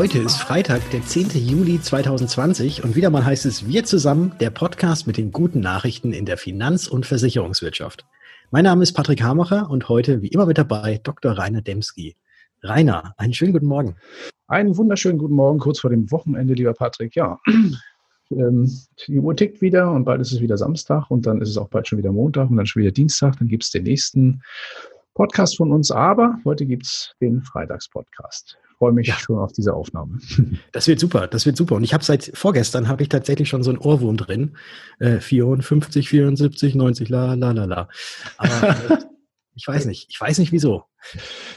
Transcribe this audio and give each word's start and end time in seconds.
Heute 0.00 0.20
ist 0.20 0.38
Freitag, 0.38 0.80
der 0.92 1.02
10. 1.02 1.28
Juli 1.46 1.78
2020 1.78 2.84
und 2.84 2.96
wieder 2.96 3.10
mal 3.10 3.22
heißt 3.22 3.44
es 3.44 3.68
Wir 3.68 3.84
zusammen, 3.84 4.32
der 4.40 4.48
Podcast 4.48 5.06
mit 5.06 5.18
den 5.18 5.30
guten 5.30 5.60
Nachrichten 5.60 6.14
in 6.14 6.24
der 6.24 6.38
Finanz- 6.38 6.88
und 6.88 7.04
Versicherungswirtschaft. 7.04 8.06
Mein 8.50 8.64
Name 8.64 8.82
ist 8.82 8.94
Patrick 8.94 9.22
Hamacher 9.22 9.68
und 9.68 9.90
heute 9.90 10.22
wie 10.22 10.28
immer 10.28 10.46
mit 10.46 10.56
dabei 10.56 10.98
Dr. 11.02 11.32
Rainer 11.32 11.60
Demski. 11.60 12.16
Rainer, 12.62 13.12
einen 13.18 13.34
schönen 13.34 13.52
guten 13.52 13.66
Morgen. 13.66 13.96
Einen 14.46 14.74
wunderschönen 14.78 15.18
guten 15.18 15.34
Morgen, 15.34 15.58
kurz 15.58 15.80
vor 15.80 15.90
dem 15.90 16.10
Wochenende, 16.10 16.54
lieber 16.54 16.72
Patrick. 16.72 17.14
Ja, 17.14 17.38
ähm, 18.30 18.72
die 19.06 19.18
Uhr 19.18 19.36
tickt 19.36 19.60
wieder 19.60 19.92
und 19.92 20.06
bald 20.06 20.22
ist 20.22 20.32
es 20.32 20.40
wieder 20.40 20.56
Samstag 20.56 21.10
und 21.10 21.26
dann 21.26 21.42
ist 21.42 21.50
es 21.50 21.58
auch 21.58 21.68
bald 21.68 21.88
schon 21.88 21.98
wieder 21.98 22.10
Montag 22.10 22.48
und 22.48 22.56
dann 22.56 22.64
schon 22.64 22.80
wieder 22.80 22.92
Dienstag. 22.92 23.38
Dann 23.38 23.48
gibt 23.48 23.64
es 23.64 23.70
den 23.70 23.82
nächsten 23.82 24.40
Podcast 25.12 25.58
von 25.58 25.70
uns, 25.70 25.90
aber 25.90 26.38
heute 26.46 26.64
gibt 26.64 26.86
es 26.86 27.14
den 27.20 27.42
Freitagspodcast 27.42 28.56
freue 28.80 28.92
mich 28.92 29.08
ja. 29.08 29.14
schon 29.18 29.38
auf 29.38 29.52
diese 29.52 29.74
Aufnahme. 29.74 30.18
Das 30.72 30.88
wird 30.88 30.98
super, 30.98 31.26
das 31.26 31.44
wird 31.44 31.56
super. 31.56 31.74
Und 31.74 31.84
ich 31.84 31.92
habe 31.92 32.02
seit 32.02 32.30
vorgestern 32.34 32.88
habe 32.88 33.02
ich 33.02 33.10
tatsächlich 33.10 33.48
schon 33.48 33.62
so 33.62 33.70
einen 33.70 33.78
Ohrwurm 33.78 34.16
drin. 34.16 34.56
Äh, 34.98 35.20
54, 35.20 36.08
74, 36.08 36.74
90, 36.74 37.08
la 37.10 37.34
la 37.34 37.52
la 37.52 37.64
la. 37.66 37.88
Aber 38.38 38.68
äh, 38.90 38.98
ich 39.54 39.68
weiß 39.68 39.84
nicht, 39.84 40.06
ich 40.08 40.18
weiß 40.18 40.38
nicht 40.38 40.52
wieso. 40.52 40.84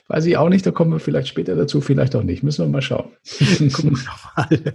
Weiß 0.07 0.25
ich 0.25 0.35
auch 0.35 0.49
nicht, 0.49 0.65
da 0.65 0.71
kommen 0.71 0.91
wir 0.91 0.99
vielleicht 0.99 1.29
später 1.29 1.55
dazu, 1.55 1.79
vielleicht 1.79 2.15
auch 2.15 2.23
nicht. 2.23 2.43
Müssen 2.43 2.65
wir 2.65 2.69
mal 2.69 2.81
schauen. 2.81 3.11
Gucken 3.71 3.97
wir 3.97 4.15
mal. 4.35 4.73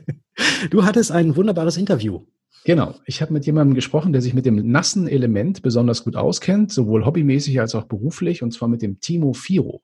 Du 0.70 0.84
hattest 0.84 1.12
ein 1.12 1.36
wunderbares 1.36 1.76
Interview. 1.76 2.24
Genau. 2.68 2.94
Ich 3.06 3.22
habe 3.22 3.32
mit 3.32 3.46
jemandem 3.46 3.74
gesprochen, 3.74 4.12
der 4.12 4.20
sich 4.20 4.34
mit 4.34 4.44
dem 4.44 4.56
nassen 4.70 5.08
Element 5.08 5.62
besonders 5.62 6.04
gut 6.04 6.16
auskennt, 6.16 6.70
sowohl 6.70 7.06
hobbymäßig 7.06 7.58
als 7.60 7.74
auch 7.74 7.84
beruflich, 7.84 8.42
und 8.42 8.52
zwar 8.52 8.68
mit 8.68 8.82
dem 8.82 9.00
Timo 9.00 9.32
Firo. 9.32 9.82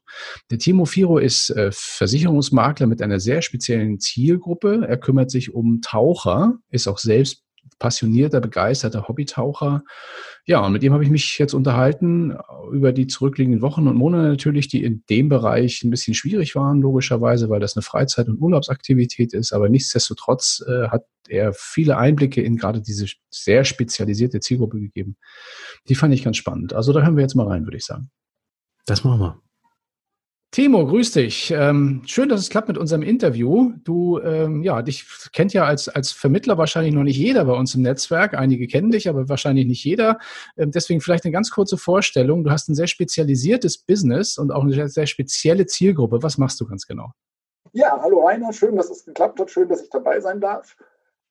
Der 0.51 0.59
Timo 0.59 0.85
Firo 0.85 1.17
ist 1.17 1.49
äh, 1.49 1.71
Versicherungsmakler 1.73 2.87
mit 2.87 3.01
einer 3.01 3.21
sehr 3.21 3.41
speziellen 3.41 4.01
Zielgruppe. 4.01 4.85
Er 4.87 4.99
kümmert 4.99 5.31
sich 5.31 5.55
um 5.55 5.81
Taucher, 5.81 6.59
ist 6.69 6.87
auch 6.87 6.99
selbst 6.99 7.44
passionierter, 7.79 8.41
begeisterter 8.41 9.09
Hobbytaucher. 9.09 9.85
Ja, 10.47 10.65
und 10.65 10.73
mit 10.73 10.83
ihm 10.83 10.93
habe 10.93 11.05
ich 11.05 11.11
mich 11.11 11.39
jetzt 11.39 11.55
unterhalten 11.55 12.37
über 12.73 12.93
die 12.93 13.07
zurückliegenden 13.07 13.63
Wochen 13.63 13.89
und 13.89 13.97
Monate 13.97 14.29
natürlich, 14.29 14.69
die 14.69 14.85
in 14.85 15.03
dem 15.11 15.29
Bereich 15.29 15.83
ein 15.83 15.91
bisschen 15.91 16.15
schwierig 16.15 16.55
waren, 16.55 16.81
logischerweise, 16.81 17.49
weil 17.49 17.61
das 17.61 17.77
eine 17.77 17.83
Freizeit- 17.83 18.29
und 18.29 18.41
Urlaubsaktivität 18.41 19.33
ist. 19.33 19.53
Aber 19.53 19.69
nichtsdestotrotz 19.69 20.65
äh, 20.67 20.89
hat 20.89 21.05
er 21.29 21.53
viele 21.55 21.97
Einblicke 21.97 22.43
in 22.43 22.57
gerade 22.57 22.83
diese 22.83 23.07
sehr 23.31 23.65
spezialisierte 23.65 24.41
Zielgruppe 24.41 24.79
gegeben. 24.79 25.17
Die 25.89 25.95
fand 25.95 26.13
ich 26.15 26.25
ganz 26.25 26.37
spannend. 26.37 26.75
Also 26.75 26.93
da 26.93 27.03
hören 27.03 27.17
wir 27.17 27.23
jetzt 27.23 27.35
mal 27.35 27.47
rein, 27.47 27.65
würde 27.65 27.79
ich 27.79 27.85
sagen. 27.85 28.11
Das 28.87 29.05
machen 29.05 29.21
wir. 29.21 29.44
Timo, 30.55 30.87
grüß 30.87 31.11
dich. 31.11 31.51
Ähm, 31.51 32.03
schön, 32.07 32.29
dass 32.29 32.39
es 32.39 32.49
klappt 32.49 32.69
mit 32.69 32.79
unserem 32.79 33.03
Interview. 33.03 33.73
Du, 33.83 34.21
ähm, 34.21 34.63
ja, 34.63 34.83
dich 34.83 35.05
kennt 35.33 35.53
ja 35.53 35.65
als, 35.65 35.89
als 35.89 36.13
Vermittler 36.13 36.57
wahrscheinlich 36.59 36.95
noch 36.95 37.03
nicht 37.03 37.19
jeder 37.19 37.45
bei 37.45 37.55
uns 37.55 37.75
im 37.75 37.83
Netzwerk. 37.83 38.35
Einige 38.35 38.69
kennen 38.69 38.93
dich, 38.93 39.09
aber 39.09 39.29
wahrscheinlich 39.29 39.67
nicht 39.67 39.83
jeder. 39.83 40.21
Ähm, 40.57 40.71
deswegen 40.71 41.01
vielleicht 41.01 41.25
eine 41.25 41.33
ganz 41.33 41.51
kurze 41.51 41.77
Vorstellung. 41.77 42.45
Du 42.45 42.53
hast 42.53 42.69
ein 42.69 42.77
sehr 42.77 42.87
spezialisiertes 42.87 43.79
Business 43.79 44.39
und 44.39 44.53
auch 44.53 44.63
eine 44.63 44.89
sehr 44.89 45.09
spezielle 45.09 45.67
Zielgruppe. 45.67 46.23
Was 46.23 46.39
machst 46.39 46.61
du 46.61 46.67
ganz 46.69 46.87
genau? 46.87 47.11
Ja, 47.73 47.99
hallo 48.01 48.25
Rainer. 48.25 48.53
Schön, 48.53 48.77
dass 48.77 48.91
es 48.91 49.05
geklappt 49.05 49.41
hat. 49.41 49.51
Schön, 49.51 49.69
dass 49.69 49.83
ich 49.83 49.91
dabei 49.91 50.21
sein 50.21 50.41
darf. 50.41 50.77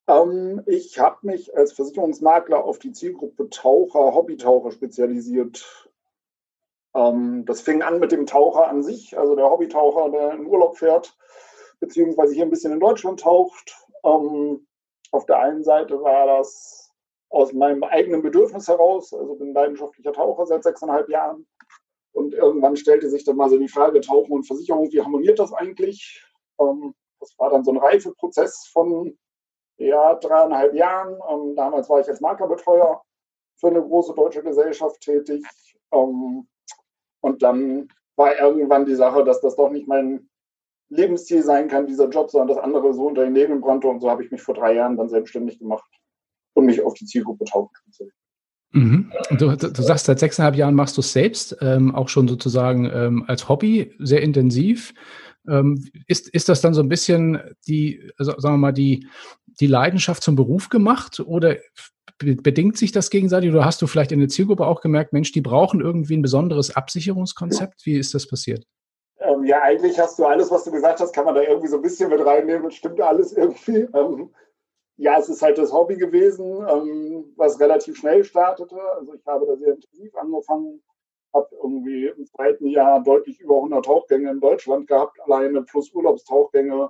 Ähm, 0.10 0.64
ich 0.66 1.00
habe 1.00 1.20
mich 1.22 1.56
als 1.56 1.72
Versicherungsmakler 1.72 2.62
auf 2.62 2.78
die 2.78 2.92
Zielgruppe 2.92 3.50
Taucher, 3.50 4.14
Hobbytaucher 4.16 4.74
spezialisiert 4.74 5.66
ähm, 6.96 7.46
das 7.46 7.62
fing 7.62 7.82
an 7.82 8.00
mit 8.00 8.12
dem 8.12 8.26
Taucher 8.26 8.68
an 8.68 8.84
sich, 8.84 9.18
also 9.18 9.36
der 9.36 9.50
Hobbytaucher, 9.50 10.10
der 10.10 10.34
in 10.34 10.46
Urlaub 10.46 10.78
fährt, 10.78 11.16
beziehungsweise 11.80 12.34
hier 12.34 12.44
ein 12.44 12.50
bisschen 12.50 12.74
in 12.74 12.80
Deutschland 12.80 13.20
taucht. 13.20 13.76
Ähm, 14.04 14.68
auf 15.12 15.26
der 15.26 15.40
einen 15.40 15.64
Seite 15.64 16.02
war 16.02 16.26
das 16.26 16.92
aus 17.30 17.52
meinem 17.54 17.84
eigenen 17.84 18.22
Bedürfnis 18.22 18.68
heraus, 18.68 19.14
also 19.14 19.36
bin 19.36 19.54
leidenschaftlicher 19.54 20.14
Taucher 20.14 20.46
seit 20.46 20.64
sechseinhalb 20.64 21.10
Jahren. 21.10 21.48
Und 22.14 22.34
irgendwann 22.34 22.76
stellte 22.76 23.10
sich 23.10 23.24
dann 23.26 23.38
mal 23.38 23.50
so 23.50 23.58
die 23.58 23.68
Frage, 23.68 24.00
Tauchen 24.02 24.32
und 24.32 24.46
Versicherung, 24.46 24.92
wie 24.92 25.02
harmoniert 25.02 25.40
das 25.40 25.52
eigentlich? 25.52 26.24
Ähm, 26.60 26.94
das 27.20 27.34
war 27.40 27.50
dann 27.50 27.64
so 27.64 27.72
ein 27.72 27.78
Reifeprozess 27.78 28.70
von 28.72 29.18
ja, 29.78 30.14
dreieinhalb 30.16 30.76
Jahren. 30.76 31.20
Ähm, 31.30 31.56
damals 31.56 31.90
war 31.90 32.00
ich 32.00 32.08
als 32.08 32.22
Maklerbetreuer 32.22 33.02
für 33.60 33.68
eine 33.68 33.82
große 33.82 34.14
deutsche 34.14 34.44
Gesellschaft 34.44 35.02
tätig. 35.02 35.44
Ähm, 35.92 36.48
und 37.24 37.42
dann 37.42 37.88
war 38.16 38.38
irgendwann 38.38 38.86
die 38.86 38.96
Sache, 38.96 39.24
dass 39.24 39.42
das 39.42 39.56
doch 39.56 39.72
nicht 39.72 39.88
mein 39.88 40.30
Lebensziel 40.90 41.42
sein 41.42 41.68
kann, 41.68 41.88
dieser 41.88 42.10
Job, 42.10 42.30
sondern 42.30 42.56
das 42.56 42.64
andere 42.64 42.94
so 42.94 43.08
unter 43.08 43.24
den 43.24 43.34
Nägeln 43.34 43.62
brannte. 43.62 43.88
Und 43.88 44.02
so 44.02 44.10
habe 44.10 44.24
ich 44.24 44.30
mich 44.30 44.42
vor 44.42 44.54
drei 44.54 44.76
Jahren 44.76 44.98
dann 44.98 45.10
selbstständig 45.10 45.58
gemacht 45.58 45.90
und 46.54 46.66
mich 46.66 46.82
auf 46.82 46.94
die 46.94 47.06
Zielgruppe 47.06 47.46
tauchen 47.46 47.72
spezialisiert. 47.74 48.20
Mhm. 48.74 49.12
Du, 49.38 49.56
du, 49.56 49.82
sagst, 49.82 50.06
seit 50.06 50.20
sechseinhalb 50.20 50.56
Jahren 50.56 50.76
machst 50.76 50.98
du 50.98 51.02
es 51.02 51.14
selbst, 51.14 51.56
ähm, 51.62 51.96
auch 51.96 52.10
schon 52.10 52.28
sozusagen 52.28 52.90
ähm, 52.92 53.24
als 53.28 53.48
Hobby, 53.48 53.94
sehr 54.00 54.22
intensiv. 54.22 54.94
Ähm, 55.48 55.86
ist, 56.08 56.30
ist 56.30 56.50
das 56.50 56.62
dann 56.62 56.74
so 56.74 56.82
ein 56.82 56.90
bisschen 56.90 57.40
die, 57.68 58.12
also 58.18 58.32
sagen 58.40 58.56
wir 58.56 58.60
mal, 58.60 58.72
die, 58.72 59.08
die 59.60 59.68
Leidenschaft 59.68 60.24
zum 60.24 60.36
Beruf 60.36 60.70
gemacht 60.70 61.20
oder 61.20 61.58
bedingt 62.18 62.78
sich 62.78 62.92
das 62.92 63.10
gegenseitig 63.10 63.50
oder 63.50 63.66
hast 63.66 63.82
du 63.82 63.88
vielleicht 63.88 64.12
in 64.12 64.20
der 64.20 64.30
Zielgruppe 64.30 64.66
auch 64.66 64.82
gemerkt, 64.82 65.14
Mensch, 65.14 65.32
die 65.32 65.42
brauchen 65.42 65.82
irgendwie 65.82 66.16
ein 66.16 66.22
besonderes 66.22 66.76
Absicherungskonzept? 66.76 67.86
Wie 67.86 67.98
ist 67.98 68.14
das 68.14 68.28
passiert? 68.28 68.66
Ähm, 69.20 69.44
ja, 69.46 69.62
eigentlich 69.62 70.00
hast 70.00 70.20
du 70.20 70.26
alles, 70.26 70.52
was 70.52 70.64
du 70.64 70.72
gesagt 70.72 71.00
hast, 71.00 71.14
kann 71.14 71.26
man 71.26 71.36
da 71.36 71.42
irgendwie 71.42 71.68
so 71.68 71.78
ein 71.78 71.82
bisschen 71.82 72.10
mit 72.10 72.26
reinnehmen. 72.26 72.72
Stimmt 72.72 73.02
alles 73.02 73.34
irgendwie. 73.34 73.88
Ähm, 73.94 74.30
ja, 74.98 75.18
es 75.18 75.30
ist 75.30 75.42
halt 75.42 75.58
das 75.58 75.72
Hobby 75.72 75.96
gewesen, 75.96 76.66
ähm, 76.70 77.34
was 77.36 77.60
relativ 77.60 77.98
schnell 77.98 78.24
startete. 78.24 78.76
Also 78.98 79.14
ich 79.14 79.26
habe 79.26 79.46
da 79.48 79.56
sehr 79.58 79.74
intensiv 79.74 80.16
angefangen, 80.16 80.82
habe 81.34 81.50
irgendwie 81.52 82.08
im 82.08 82.26
zweiten 82.26 82.68
Jahr 82.68 83.02
deutlich 83.04 83.40
über 83.40 83.56
100 83.56 83.86
Tauchgänge 83.86 84.30
in 84.32 84.40
Deutschland 84.40 84.88
gehabt, 84.88 85.20
alleine 85.22 85.64
plus 85.64 85.94
Urlaubstauchgänge 85.94 86.90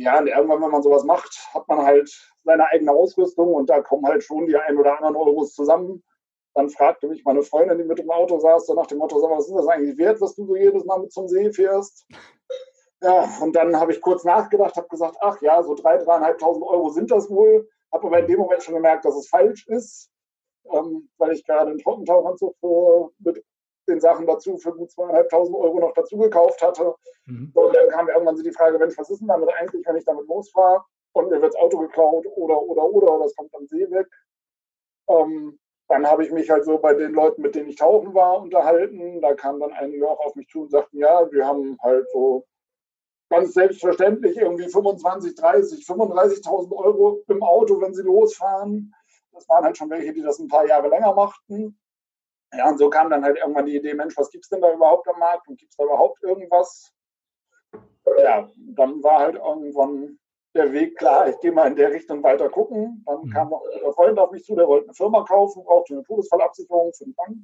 ja, 0.00 0.16
und 0.20 0.28
irgendwann, 0.28 0.62
wenn 0.62 0.70
man 0.70 0.82
sowas 0.82 1.02
macht, 1.02 1.36
hat 1.52 1.66
man 1.66 1.82
halt 1.84 2.08
seine 2.44 2.64
eigene 2.66 2.92
Ausrüstung 2.92 3.52
und 3.52 3.68
da 3.68 3.80
kommen 3.82 4.06
halt 4.06 4.22
schon 4.22 4.46
die 4.46 4.56
ein 4.56 4.78
oder 4.78 4.96
anderen 4.96 5.16
Euros 5.16 5.54
zusammen. 5.54 6.04
Dann 6.54 6.70
fragte 6.70 7.08
mich 7.08 7.24
meine 7.24 7.42
Freundin, 7.42 7.78
die 7.78 7.84
mit 7.84 7.98
dem 7.98 8.08
Auto 8.08 8.38
saß, 8.38 8.66
so 8.66 8.74
nach 8.74 8.86
dem 8.86 8.98
Motto, 8.98 9.16
was 9.16 9.48
ist 9.48 9.56
das 9.56 9.66
eigentlich 9.66 9.98
wert, 9.98 10.20
was 10.20 10.36
du 10.36 10.46
so 10.46 10.54
jedes 10.54 10.84
Mal 10.84 11.00
mit 11.00 11.10
zum 11.10 11.26
See 11.26 11.50
fährst? 11.50 12.06
Ja, 13.02 13.28
und 13.42 13.56
dann 13.56 13.74
habe 13.78 13.90
ich 13.90 14.00
kurz 14.00 14.22
nachgedacht, 14.22 14.76
habe 14.76 14.86
gesagt, 14.86 15.16
ach 15.20 15.42
ja, 15.42 15.64
so 15.64 15.74
drei, 15.74 15.98
dreieinhalbtausend 15.98 16.64
Euro 16.64 16.90
sind 16.90 17.10
das 17.10 17.28
wohl. 17.28 17.68
Habe 17.92 18.06
aber 18.06 18.20
in 18.20 18.28
dem 18.28 18.38
Moment 18.38 18.62
schon 18.62 18.74
gemerkt, 18.74 19.04
dass 19.04 19.16
es 19.16 19.28
falsch 19.28 19.66
ist, 19.66 20.12
ähm, 20.72 21.08
weil 21.18 21.32
ich 21.32 21.44
gerade 21.44 21.70
einen 21.70 21.80
Trockentauchanzug 21.80 22.54
mit 23.18 23.44
den 23.88 24.00
Sachen 24.00 24.26
dazu 24.26 24.56
für 24.58 24.72
gut 24.74 24.90
zweieinhalbtausend 24.90 25.56
Euro 25.56 25.80
noch 25.80 25.92
dazu 25.94 26.16
gekauft 26.18 26.62
hatte. 26.62 26.94
Mhm. 27.26 27.52
So, 27.54 27.66
und 27.66 27.76
dann 27.76 27.88
kam 27.88 28.08
irgendwann 28.08 28.36
so 28.36 28.42
die 28.42 28.52
Frage, 28.52 28.78
Mensch, 28.78 28.96
was 28.98 29.10
ist 29.10 29.20
denn 29.20 29.28
damit 29.28 29.50
eigentlich, 29.54 29.86
wenn 29.86 29.96
ich 29.96 30.04
damit 30.04 30.26
losfahre 30.26 30.82
und 31.12 31.30
mir 31.30 31.40
wird 31.40 31.54
das 31.54 31.60
Auto 31.60 31.78
geklaut 31.78 32.26
oder, 32.36 32.60
oder, 32.62 32.84
oder, 32.84 33.14
oder 33.14 33.24
es 33.24 33.36
kommt 33.36 33.54
am 33.54 33.66
See 33.66 33.90
weg. 33.90 34.06
Ähm, 35.08 35.58
dann 35.88 36.06
habe 36.06 36.24
ich 36.24 36.30
mich 36.30 36.50
halt 36.50 36.64
so 36.64 36.78
bei 36.78 36.92
den 36.92 37.12
Leuten, 37.12 37.40
mit 37.40 37.54
denen 37.54 37.70
ich 37.70 37.76
tauchen 37.76 38.14
war, 38.14 38.42
unterhalten. 38.42 39.20
Da 39.22 39.34
kamen 39.34 39.60
dann 39.60 39.72
einige 39.72 40.08
auch 40.08 40.20
auf 40.20 40.34
mich 40.34 40.48
zu 40.48 40.62
und 40.62 40.70
sagten, 40.70 40.98
ja, 40.98 41.30
wir 41.32 41.46
haben 41.46 41.78
halt 41.82 42.10
so 42.10 42.44
ganz 43.30 43.54
selbstverständlich 43.54 44.36
irgendwie 44.36 44.68
25, 44.68 45.34
30, 45.34 45.86
35.000 45.86 46.72
Euro 46.76 47.22
im 47.28 47.42
Auto, 47.42 47.80
wenn 47.80 47.94
sie 47.94 48.02
losfahren. 48.02 48.94
Das 49.32 49.48
waren 49.48 49.64
halt 49.64 49.76
schon 49.76 49.90
welche, 49.90 50.12
die 50.12 50.22
das 50.22 50.38
ein 50.38 50.48
paar 50.48 50.66
Jahre 50.66 50.88
länger 50.88 51.14
machten. 51.14 51.78
Ja, 52.52 52.68
und 52.68 52.78
so 52.78 52.88
kam 52.88 53.10
dann 53.10 53.24
halt 53.24 53.36
irgendwann 53.36 53.66
die 53.66 53.76
Idee, 53.76 53.94
Mensch, 53.94 54.16
was 54.16 54.30
gibt 54.30 54.44
es 54.44 54.48
denn 54.48 54.60
da 54.60 54.72
überhaupt 54.72 55.06
am 55.08 55.18
Markt 55.18 55.48
und 55.48 55.58
gibt 55.58 55.70
es 55.70 55.76
da 55.76 55.84
überhaupt 55.84 56.22
irgendwas? 56.22 56.92
Ja, 58.18 58.48
dann 58.56 59.02
war 59.02 59.18
halt 59.18 59.36
irgendwann 59.36 60.18
der 60.54 60.72
Weg 60.72 60.96
klar, 60.96 61.28
ich 61.28 61.38
gehe 61.40 61.52
mal 61.52 61.68
in 61.68 61.76
der 61.76 61.92
Richtung 61.92 62.22
weiter 62.22 62.48
gucken. 62.48 63.02
Dann 63.06 63.22
mhm. 63.22 63.30
kam 63.30 63.50
noch 63.50 63.62
ein 63.64 63.92
Freund 63.92 64.18
auf 64.18 64.30
mich 64.30 64.44
zu, 64.44 64.54
der 64.54 64.66
wollte 64.66 64.86
eine 64.86 64.94
Firma 64.94 65.24
kaufen, 65.24 65.62
brauchte 65.64 65.94
eine 65.94 66.02
Todesfallabsicherung 66.04 66.92
für 66.94 67.04
die 67.04 67.12
Bank 67.12 67.36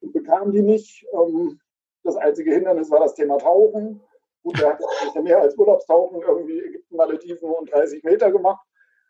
und 0.00 0.12
bekam 0.12 0.50
die 0.50 0.62
nicht. 0.62 1.06
Ähm, 1.12 1.60
das 2.02 2.16
einzige 2.16 2.54
Hindernis 2.54 2.90
war 2.90 3.00
das 3.00 3.14
Thema 3.14 3.38
Tauchen. 3.38 4.00
Gut, 4.42 4.58
der 4.60 4.78
hat 4.78 5.22
mehr 5.22 5.40
als 5.40 5.56
Urlaubstauchen 5.58 6.22
irgendwie 6.22 6.60
Ägypten, 6.60 6.96
Malediven 6.96 7.50
und 7.50 7.70
30 7.72 8.02
Meter 8.04 8.30
gemacht. 8.30 8.64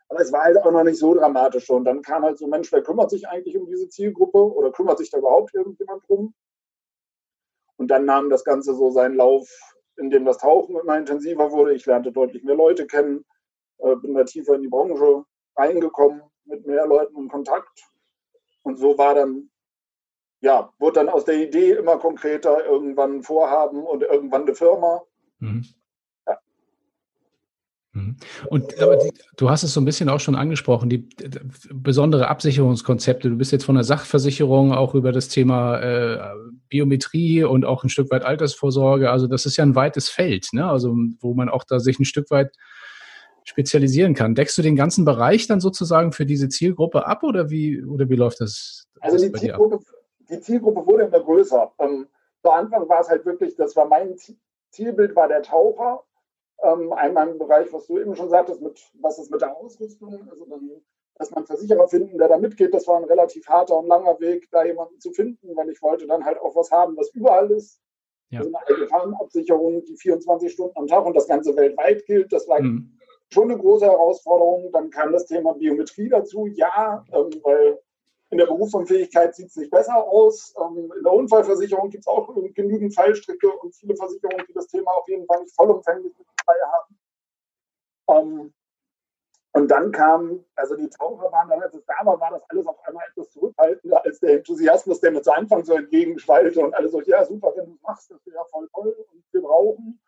Aber 0.08 0.20
es 0.20 0.32
war 0.32 0.44
halt 0.44 0.56
auch 0.58 0.70
noch 0.70 0.85
nicht 0.85 0.99
so 0.99 1.14
dramatisch. 1.14 1.69
Und 1.70 1.85
dann 1.85 2.03
kam 2.03 2.23
halt 2.23 2.38
so, 2.38 2.47
Mensch, 2.47 2.70
wer 2.73 2.82
kümmert 2.82 3.11
sich 3.11 3.26
eigentlich 3.29 3.56
um 3.56 3.67
diese 3.67 3.88
Zielgruppe 3.88 4.38
oder 4.38 4.70
kümmert 4.70 4.99
sich 4.99 5.11
da 5.11 5.19
überhaupt 5.19 5.55
irgendjemand 5.55 6.08
drum? 6.08 6.35
Und 7.76 7.88
dann 7.88 8.05
nahm 8.05 8.31
das 8.31 8.44
Ganze 8.44 8.75
so 8.75 8.91
seinen 8.91 9.17
Lauf, 9.17 9.49
in 9.97 10.11
dem 10.11 10.25
das 10.25 10.38
Tauchen 10.38 10.76
immer 10.76 10.97
intensiver 10.97 11.50
wurde. 11.50 11.75
Ich 11.75 11.87
lernte 11.87 12.12
deutlich 12.12 12.44
mehr 12.44 12.55
Leute 12.55 12.87
kennen, 12.87 13.25
äh, 13.79 13.97
bin 13.97 14.14
da 14.14 14.25
tiefer 14.25 14.55
in 14.55 14.62
die 14.62 14.69
Branche 14.69 15.25
reingekommen, 15.56 16.23
mit 16.44 16.67
mehr 16.67 16.87
Leuten 16.87 17.17
in 17.17 17.29
Kontakt. 17.29 17.82
Und 18.62 18.79
so 18.79 18.97
war 18.99 19.14
dann, 19.14 19.50
ja, 20.41 20.73
wurde 20.79 21.00
dann 21.00 21.08
aus 21.08 21.25
der 21.25 21.37
Idee 21.37 21.73
immer 21.73 21.99
konkreter, 21.99 22.64
irgendwann 22.64 23.17
ein 23.17 23.23
Vorhaben 23.23 23.85
und 23.85 24.03
irgendwann 24.03 24.43
eine 24.43 24.55
Firma. 24.55 25.03
Mhm. 25.38 25.64
Mhm. 27.96 28.16
Und 28.48 28.78
aber 28.81 28.96
die, 28.96 29.10
du 29.37 29.48
hast 29.48 29.62
es 29.62 29.72
so 29.72 29.81
ein 29.81 29.84
bisschen 29.84 30.08
auch 30.08 30.20
schon 30.20 30.34
angesprochen, 30.34 30.90
die, 30.90 31.08
die, 31.08 31.31
besondere 31.72 32.28
Absicherungskonzepte. 32.28 33.31
Du 33.31 33.37
bist 33.37 33.52
jetzt 33.52 33.64
von 33.64 33.75
der 33.75 33.84
Sachversicherung 33.84 34.72
auch 34.72 34.94
über 34.94 35.12
das 35.12 35.28
Thema 35.28 35.78
äh, 35.78 36.19
Biometrie 36.69 37.44
und 37.44 37.64
auch 37.64 37.84
ein 37.84 37.88
Stück 37.88 38.10
weit 38.10 38.25
Altersvorsorge. 38.25 39.10
Also 39.10 39.26
das 39.26 39.46
ist 39.46 39.56
ja 39.56 39.64
ein 39.64 39.75
weites 39.75 40.08
Feld, 40.08 40.48
ne? 40.52 40.69
Also 40.69 40.94
wo 41.20 41.34
man 41.34 41.48
auch 41.48 41.64
da 41.64 41.81
sich 41.81 41.98
ein 41.98 42.04
Stück 42.04 42.31
weit 42.31 42.54
spezialisieren 43.44 44.14
kann. 44.14 44.34
Deckst 44.34 44.58
du 44.58 44.62
den 44.62 44.76
ganzen 44.76 45.04
Bereich 45.04 45.46
dann 45.46 45.60
sozusagen 45.60 46.12
für 46.12 46.26
diese 46.26 46.48
Zielgruppe 46.48 47.06
ab 47.06 47.22
oder 47.22 47.48
wie 47.48 47.82
oder 47.82 48.08
wie 48.08 48.16
läuft 48.16 48.40
das? 48.40 48.88
Also 49.00 49.19
die 49.19 49.32
Zielgruppe, 49.32 49.78
die 50.28 50.40
Zielgruppe 50.40 50.87
wurde 50.87 51.04
immer 51.04 51.20
größer. 51.20 51.72
Ähm, 51.78 52.06
zu 52.43 52.50
Anfang 52.50 52.88
war 52.88 53.00
es 53.00 53.08
halt 53.08 53.25
wirklich, 53.25 53.56
das 53.56 53.75
war 53.76 53.87
mein 53.87 54.16
Zielbild, 54.70 55.16
war 55.16 55.28
der 55.28 55.43
Taucher 55.43 56.02
ähm, 56.62 56.93
einmal 56.93 57.29
im 57.29 57.38
Bereich, 57.38 57.73
was 57.73 57.87
du 57.87 57.99
eben 57.99 58.14
schon 58.17 58.31
sagtest, 58.31 58.61
mit, 58.61 58.81
was 59.00 59.19
ist 59.19 59.31
mit 59.31 59.41
der 59.41 59.56
Ausrüstung, 59.56 60.29
also 60.31 60.47
dann, 60.47 60.70
dass 61.17 61.31
man 61.31 61.47
Versicherer 61.47 61.88
finden, 61.88 62.19
der 62.19 62.29
da 62.29 62.38
mitgeht, 62.38 62.75
das 62.75 62.87
war 62.87 62.97
ein 62.97 63.05
relativ 63.05 63.47
harter 63.47 63.79
und 63.79 63.88
langer 63.88 64.19
Weg, 64.20 64.49
da 64.50 64.64
jemanden 64.64 65.00
zu 65.00 65.12
finden, 65.12 65.56
weil 65.56 65.70
ich 65.70 65.81
wollte 65.82 66.06
dann 66.06 66.25
halt 66.25 66.38
auch 66.41 66.55
was 66.56 66.70
haben, 66.70 66.97
was 66.97 67.11
überall 67.14 67.50
ist. 67.50 67.81
Ja. 68.31 68.41
Also 68.41 68.53
eine 68.53 68.79
Gefahrenabsicherung, 68.79 69.85
die 69.85 69.97
24 69.97 70.53
Stunden 70.53 70.76
am 70.76 70.87
Tag 70.87 71.05
und 71.06 71.14
das 71.14 71.29
Ganze 71.29 71.55
weltweit 71.56 72.05
gilt, 72.06 72.32
das 72.32 72.49
war 72.49 72.61
mhm. 72.61 72.99
schon 73.32 73.50
eine 73.50 73.58
große 73.58 73.87
Herausforderung. 73.87 74.73
Dann 74.73 74.91
kam 74.91 75.12
das 75.12 75.26
Thema 75.26 75.53
Biometrie 75.55 76.08
dazu, 76.08 76.47
ja, 76.47 77.05
ähm, 77.12 77.31
weil 77.44 77.79
in 78.31 78.38
der 78.38 78.47
Berufsunfähigkeit 78.47 79.37
sieht 79.37 79.49
es 79.49 79.56
nicht 79.56 79.70
besser 79.70 79.97
aus. 79.97 80.55
Ähm, 80.61 80.93
in 80.97 81.05
der 81.05 81.12
Unfallversicherung 81.12 81.91
gibt 81.91 82.03
es 82.03 82.08
auch 82.08 82.35
genügend 82.55 82.94
Fallstricke 82.94 83.49
und 83.62 83.75
viele 83.76 83.94
Versicherungen, 83.94 84.44
die 84.49 84.53
das 84.53 84.67
Thema 84.67 84.91
auf 84.91 85.08
jeden 85.08 85.26
Fall 85.26 85.41
nicht 85.43 85.55
vollumfänglich 85.55 86.12
mit 86.19 86.26
dabei 86.46 86.58
haben. 86.72 86.98
Ähm, 88.08 88.54
und 89.52 89.70
dann 89.70 89.90
kam, 89.90 90.44
also 90.54 90.76
die 90.76 90.90
Taucher 90.90 91.32
waren 91.32 91.48
dann, 91.48 91.62
als 91.62 91.75
es 91.75 91.84
da 91.87 91.94
war, 92.04 92.20
war 92.20 92.31
das 92.31 92.43
alles 92.50 92.66
auf 92.66 92.78
einmal 92.87 93.06
etwas 93.08 93.31
zurückhaltender 93.31 94.04
als 94.04 94.20
der 94.20 94.34
Enthusiasmus, 94.34 95.00
der 95.00 95.12
mir 95.12 95.22
zu 95.22 95.32
Anfang 95.32 95.64
so 95.64 95.72
entgegenschwallte 95.72 96.60
und 96.60 96.75
alle 96.75 96.90
so, 96.90 97.00
ja 97.00 97.25
super, 97.25 97.52
wenn 97.56 97.64
du 97.64 97.72
es 97.72 97.82
machst, 97.82 98.10
das 98.10 98.25
wäre 98.26 98.37
ja 98.37 98.44
voll 98.44 98.69
toll 98.75 98.94
und 99.10 99.25
wir 99.32 99.40
brauchen. 99.40 99.98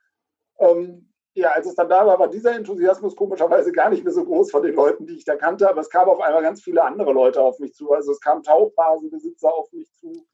Ähm, 0.58 1.11
ja, 1.35 1.52
als 1.52 1.67
es 1.67 1.76
dann 1.76 1.88
da 1.88 2.05
war, 2.06 2.19
war 2.19 2.29
dieser 2.29 2.55
Enthusiasmus 2.56 3.17
komischerweise 3.17 3.73
gar 3.73 3.88
nicht 3.88 4.05
mehr 4.05 4.12
so 4.12 4.25
groß 4.25 4.50
von 4.50 4.62
den 4.62 4.75
Leuten, 4.75 5.06
die 5.06 5.17
ich 5.17 5.25
da 5.25 5.37
kannte, 5.37 5.69
aber 5.69 5.81
es 5.81 5.88
kamen 5.88 6.11
auf 6.11 6.20
einmal 6.20 6.43
ganz 6.43 6.61
viele 6.61 6.82
andere 6.82 7.12
Leute 7.12 7.40
auf 7.40 7.58
mich 7.58 7.75
zu. 7.75 7.93
Also 7.93 8.12
es 8.12 8.20
kamen 8.20 8.43
Tauchbasenbesitzer 8.43 9.55
auf 9.55 9.73
mich 9.73 9.90
zu. 9.94 10.26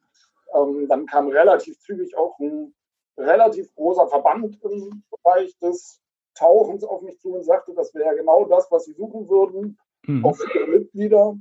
Ähm, 0.55 0.89
dann 0.89 1.07
kam 1.07 1.29
relativ 1.29 1.79
zügig 1.79 2.17
auch 2.17 2.39
ein 2.41 2.75
relativ 3.17 3.75
großer 3.75 4.09
Verband 4.09 4.59
im 4.63 5.03
Bereich 5.11 5.57
des 5.59 6.01
Tauchens 6.35 6.85
auf 6.85 7.03
mich 7.03 7.19
zu 7.21 7.35
und 7.35 7.45
sagte, 7.45 7.75
das 7.75 7.95
wäre 7.95 8.17
genau 8.17 8.45
das, 8.47 8.71
was 8.71 8.85
sie 8.85 8.93
suchen 8.93 9.29
würden, 9.29 9.79
mhm. 10.07 10.25
auch 10.25 10.37
für 10.37 10.59
ihre 10.59 10.67
Mitglieder. 10.67 11.37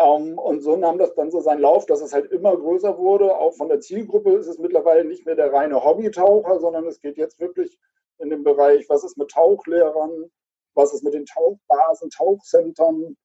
Ähm, 0.00 0.38
und 0.38 0.60
so 0.60 0.76
nahm 0.76 0.98
das 0.98 1.14
dann 1.14 1.30
so 1.30 1.40
seinen 1.40 1.60
Lauf, 1.60 1.86
dass 1.86 2.00
es 2.00 2.12
halt 2.12 2.30
immer 2.32 2.56
größer 2.56 2.98
wurde. 2.98 3.36
Auch 3.36 3.54
von 3.54 3.68
der 3.68 3.80
Zielgruppe 3.80 4.32
ist 4.34 4.48
es 4.48 4.58
mittlerweile 4.58 5.04
nicht 5.04 5.24
mehr 5.24 5.36
der 5.36 5.52
reine 5.52 5.84
Hobbytaucher, 5.84 6.58
sondern 6.60 6.86
es 6.86 7.00
geht 7.00 7.16
jetzt 7.16 7.38
wirklich 7.38 7.78
in 8.18 8.30
dem 8.30 8.42
Bereich, 8.42 8.88
was 8.88 9.04
ist 9.04 9.16
mit 9.16 9.30
Tauchlehrern, 9.30 10.30
was 10.74 10.94
ist 10.94 11.04
mit 11.04 11.14
den 11.14 11.26
Tauchbasen, 11.26 12.10
Tauchcentern, 12.10 13.16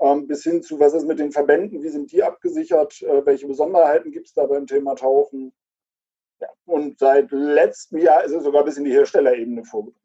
ähm, 0.00 0.26
bis 0.26 0.42
hin 0.42 0.62
zu, 0.62 0.78
was 0.80 0.94
ist 0.94 1.06
mit 1.06 1.18
den 1.18 1.32
Verbänden, 1.32 1.82
wie 1.82 1.88
sind 1.88 2.12
die 2.12 2.22
abgesichert, 2.22 3.02
äh, 3.02 3.24
welche 3.24 3.46
Besonderheiten 3.46 4.10
gibt 4.10 4.26
es 4.26 4.34
da 4.34 4.46
beim 4.46 4.66
Thema 4.66 4.94
Tauchen. 4.94 5.52
Und 6.82 6.98
seit 6.98 7.30
letztem 7.30 7.98
Jahr 7.98 8.24
ist 8.24 8.32
es 8.32 8.42
sogar 8.42 8.64
bis 8.64 8.76
in 8.76 8.84
die 8.84 8.92
Herstellerebene 8.92 9.64
vorgedrungen. 9.64 10.02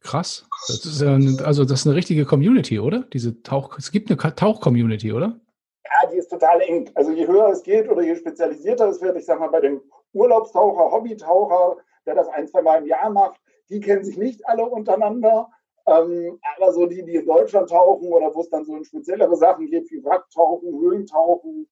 Krass. 0.00 0.46
Das 0.68 0.84
ist 0.84 1.02
also 1.42 1.64
das 1.64 1.80
ist 1.80 1.86
eine 1.86 1.96
richtige 1.96 2.24
Community, 2.24 2.78
oder? 2.78 3.04
Diese 3.12 3.42
Tauch, 3.42 3.78
es 3.78 3.90
gibt 3.90 4.10
eine 4.10 4.34
Tauch-Community, 4.34 5.12
oder? 5.12 5.40
Ja, 5.84 6.10
die 6.10 6.18
ist 6.18 6.28
total 6.28 6.60
eng. 6.60 6.90
Also 6.94 7.12
je 7.12 7.26
höher 7.26 7.48
es 7.50 7.62
geht 7.62 7.88
oder 7.88 8.02
je 8.02 8.16
spezialisierter 8.16 8.88
es 8.88 9.00
wird, 9.00 9.16
ich 9.16 9.24
sag 9.24 9.38
mal, 9.38 9.48
bei 9.48 9.60
dem 9.60 9.80
Urlaubstaucher, 10.12 10.90
Hobbytaucher, 10.90 11.76
der 12.06 12.14
das 12.14 12.28
ein, 12.28 12.48
zwei 12.48 12.62
Mal 12.62 12.78
im 12.78 12.86
Jahr 12.86 13.10
macht, 13.10 13.40
die 13.68 13.80
kennen 13.80 14.04
sich 14.04 14.16
nicht 14.16 14.46
alle 14.46 14.64
untereinander. 14.64 15.50
Ähm, 15.86 16.38
aber 16.56 16.72
so 16.72 16.86
die, 16.86 17.04
die 17.04 17.16
in 17.16 17.26
Deutschland 17.26 17.68
tauchen 17.70 18.12
oder 18.12 18.32
wo 18.34 18.40
es 18.40 18.50
dann 18.50 18.64
so 18.64 18.76
in 18.76 18.84
speziellere 18.84 19.36
Sachen 19.36 19.66
geht, 19.66 19.90
wie 19.90 20.04
Wracktauchen, 20.04 20.80
Höhlentauchen, 20.80 21.68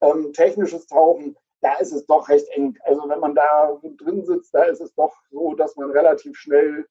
ähm, 0.00 0.32
technisches 0.32 0.86
Tauchen, 0.86 1.36
da 1.60 1.74
ist 1.74 1.92
es 1.92 2.06
doch 2.06 2.28
recht 2.28 2.48
eng. 2.50 2.76
Also 2.84 3.08
wenn 3.08 3.20
man 3.20 3.34
da 3.34 3.78
drin 3.98 4.24
sitzt, 4.24 4.54
da 4.54 4.64
ist 4.64 4.80
es 4.80 4.94
doch 4.94 5.14
so, 5.30 5.54
dass 5.54 5.76
man 5.76 5.90
relativ 5.90 6.36
schnell 6.36 6.86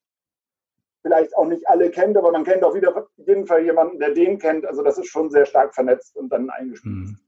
vielleicht 1.01 1.35
auch 1.37 1.45
nicht 1.45 1.67
alle 1.69 1.89
kennt, 1.89 2.17
aber 2.17 2.31
man 2.31 2.43
kennt 2.43 2.63
auf 2.63 2.75
jeden 2.75 3.47
Fall 3.47 3.63
jemanden, 3.63 3.99
der 3.99 4.13
den 4.13 4.39
kennt. 4.39 4.65
Also 4.65 4.83
das 4.83 4.97
ist 4.97 5.07
schon 5.07 5.29
sehr 5.29 5.45
stark 5.45 5.73
vernetzt 5.73 6.15
und 6.17 6.29
dann 6.29 6.49
eingespielt. 6.49 6.95
Mhm. 6.95 7.19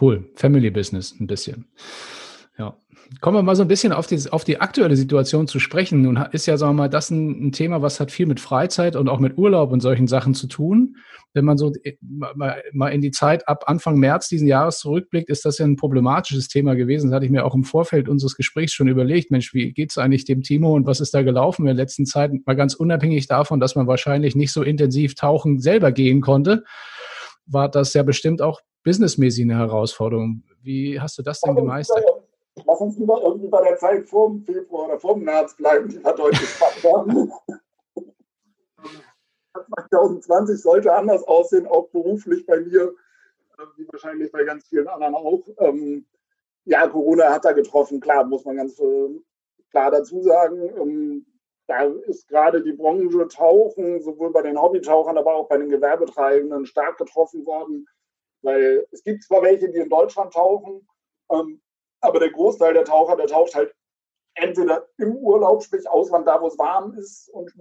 Cool. 0.00 0.24
Family 0.34 0.70
Business 0.70 1.14
ein 1.20 1.26
bisschen. 1.26 1.70
Ja. 2.62 2.76
Kommen 3.20 3.36
wir 3.36 3.42
mal 3.42 3.56
so 3.56 3.62
ein 3.62 3.68
bisschen 3.68 3.92
auf 3.92 4.06
die, 4.06 4.30
auf 4.30 4.44
die 4.44 4.60
aktuelle 4.60 4.96
Situation 4.96 5.48
zu 5.48 5.58
sprechen. 5.58 6.00
Nun 6.00 6.16
ist 6.30 6.46
ja, 6.46 6.56
sagen 6.56 6.76
wir 6.76 6.82
mal, 6.82 6.88
das 6.88 7.10
ein, 7.10 7.48
ein, 7.48 7.52
Thema, 7.52 7.82
was 7.82 7.98
hat 7.98 8.12
viel 8.12 8.26
mit 8.26 8.38
Freizeit 8.38 8.94
und 8.94 9.08
auch 9.08 9.18
mit 9.18 9.36
Urlaub 9.36 9.72
und 9.72 9.80
solchen 9.80 10.06
Sachen 10.06 10.34
zu 10.34 10.46
tun. 10.46 10.96
Wenn 11.34 11.44
man 11.44 11.58
so 11.58 11.72
äh, 11.82 11.96
mal, 12.00 12.62
mal 12.72 12.88
in 12.90 13.00
die 13.00 13.10
Zeit 13.10 13.48
ab 13.48 13.64
Anfang 13.66 13.96
März 13.96 14.28
diesen 14.28 14.46
Jahres 14.46 14.78
zurückblickt, 14.78 15.28
ist 15.28 15.44
das 15.44 15.58
ja 15.58 15.66
ein 15.66 15.76
problematisches 15.76 16.46
Thema 16.46 16.74
gewesen. 16.74 17.10
Das 17.10 17.16
hatte 17.16 17.26
ich 17.26 17.32
mir 17.32 17.44
auch 17.44 17.54
im 17.54 17.64
Vorfeld 17.64 18.08
unseres 18.08 18.36
Gesprächs 18.36 18.72
schon 18.72 18.88
überlegt. 18.88 19.32
Mensch, 19.32 19.52
wie 19.52 19.72
geht 19.72 19.90
es 19.90 19.98
eigentlich 19.98 20.24
dem 20.24 20.42
Timo 20.42 20.74
und 20.74 20.86
was 20.86 21.00
ist 21.00 21.12
da 21.12 21.22
gelaufen 21.22 21.62
in 21.62 21.66
der 21.66 21.74
letzten 21.74 22.06
Zeit? 22.06 22.30
Mal 22.46 22.54
ganz 22.54 22.74
unabhängig 22.74 23.26
davon, 23.26 23.58
dass 23.58 23.74
man 23.74 23.88
wahrscheinlich 23.88 24.36
nicht 24.36 24.52
so 24.52 24.62
intensiv 24.62 25.16
tauchen 25.16 25.58
selber 25.58 25.90
gehen 25.90 26.20
konnte, 26.20 26.62
war 27.46 27.68
das 27.68 27.94
ja 27.94 28.04
bestimmt 28.04 28.40
auch 28.40 28.60
businessmäßig 28.84 29.44
eine 29.44 29.56
Herausforderung. 29.56 30.44
Wie 30.62 31.00
hast 31.00 31.18
du 31.18 31.22
das 31.22 31.40
denn 31.40 31.56
gemeistert? 31.56 32.04
Uns 32.82 32.98
irgendwie 32.98 33.48
bei 33.48 33.62
der 33.62 33.76
Zeit 33.76 34.08
vor 34.08 34.28
dem 34.28 34.42
Februar 34.42 34.86
oder 34.86 34.98
vor 34.98 35.14
dem 35.14 35.24
März 35.24 35.54
bleiben, 35.56 35.88
die 35.88 36.02
wir 36.02 36.12
deutlich 36.12 36.48
spannender. 36.48 37.28
2020 39.88 40.60
sollte 40.60 40.92
anders 40.92 41.22
aussehen, 41.24 41.66
auch 41.66 41.88
beruflich 41.88 42.44
bei 42.46 42.60
mir, 42.60 42.94
äh, 43.58 43.62
wie 43.76 43.86
wahrscheinlich 43.92 44.32
bei 44.32 44.44
ganz 44.44 44.66
vielen 44.66 44.88
anderen 44.88 45.14
auch. 45.14 45.42
Ähm, 45.58 46.06
ja, 46.64 46.86
Corona 46.88 47.32
hat 47.32 47.44
da 47.44 47.52
getroffen, 47.52 48.00
klar, 48.00 48.24
muss 48.24 48.44
man 48.44 48.56
ganz 48.56 48.78
äh, 48.78 49.08
klar 49.70 49.90
dazu 49.90 50.22
sagen. 50.22 50.60
Ähm, 50.76 51.26
da 51.66 51.84
ist 51.84 52.28
gerade 52.28 52.62
die 52.62 52.72
Branche 52.72 53.28
Tauchen, 53.28 54.00
sowohl 54.00 54.32
bei 54.32 54.42
den 54.42 54.60
Hobbytauchern, 54.60 55.16
aber 55.16 55.34
auch 55.34 55.48
bei 55.48 55.58
den 55.58 55.68
Gewerbetreibenden 55.68 56.66
stark 56.66 56.98
getroffen 56.98 57.46
worden, 57.46 57.86
weil 58.42 58.86
es 58.90 59.02
gibt 59.02 59.22
zwar 59.22 59.42
welche, 59.42 59.70
die 59.70 59.78
in 59.78 59.88
Deutschland 59.88 60.32
tauchen, 60.32 60.86
ähm, 61.30 61.60
aber 62.02 62.18
der 62.18 62.30
Großteil 62.30 62.74
der 62.74 62.84
Taucher, 62.84 63.16
der 63.16 63.26
taucht 63.26 63.54
halt 63.54 63.74
entweder 64.34 64.86
im 64.98 65.16
Urlaub, 65.16 65.62
sprich 65.62 65.88
Ausland, 65.88 66.26
da 66.26 66.40
wo 66.40 66.46
es 66.48 66.58
warm 66.58 66.94
ist 66.94 67.28
und 67.30 67.52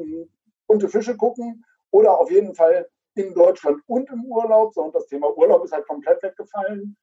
bunte 0.68 0.90
Fische 0.90 1.16
gucken, 1.16 1.64
oder 1.92 2.20
auf 2.20 2.32
jeden 2.32 2.56
Fall 2.56 2.90
in 3.16 3.34
Deutschland 3.34 3.82
und 3.88 4.10
im 4.10 4.26
Urlaub. 4.26 4.74
So, 4.74 4.84
und 4.84 4.96
das 4.96 5.08
Thema 5.08 5.36
Urlaub 5.38 5.64
ist 5.64 5.74
halt 5.74 5.88
komplett 5.88 6.22
weggefallen. 6.24 6.98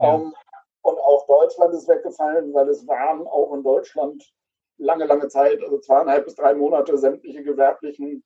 Ja. 0.00 0.14
Um, 0.14 0.22
ähm, 0.22 0.34
und 0.82 0.98
auch 0.98 1.26
Deutschland 1.26 1.74
ist 1.74 1.88
weggefallen, 1.88 2.54
weil 2.54 2.68
es 2.70 2.86
waren 2.88 3.26
auch 3.26 3.52
in 3.52 3.62
Deutschland 3.62 4.32
lange, 4.78 5.04
lange 5.04 5.28
Zeit, 5.28 5.62
also 5.62 5.78
zweieinhalb 5.78 6.24
bis 6.24 6.36
drei 6.36 6.54
Monate, 6.54 6.96
sämtliche 6.96 7.42
gewerblichen 7.42 8.24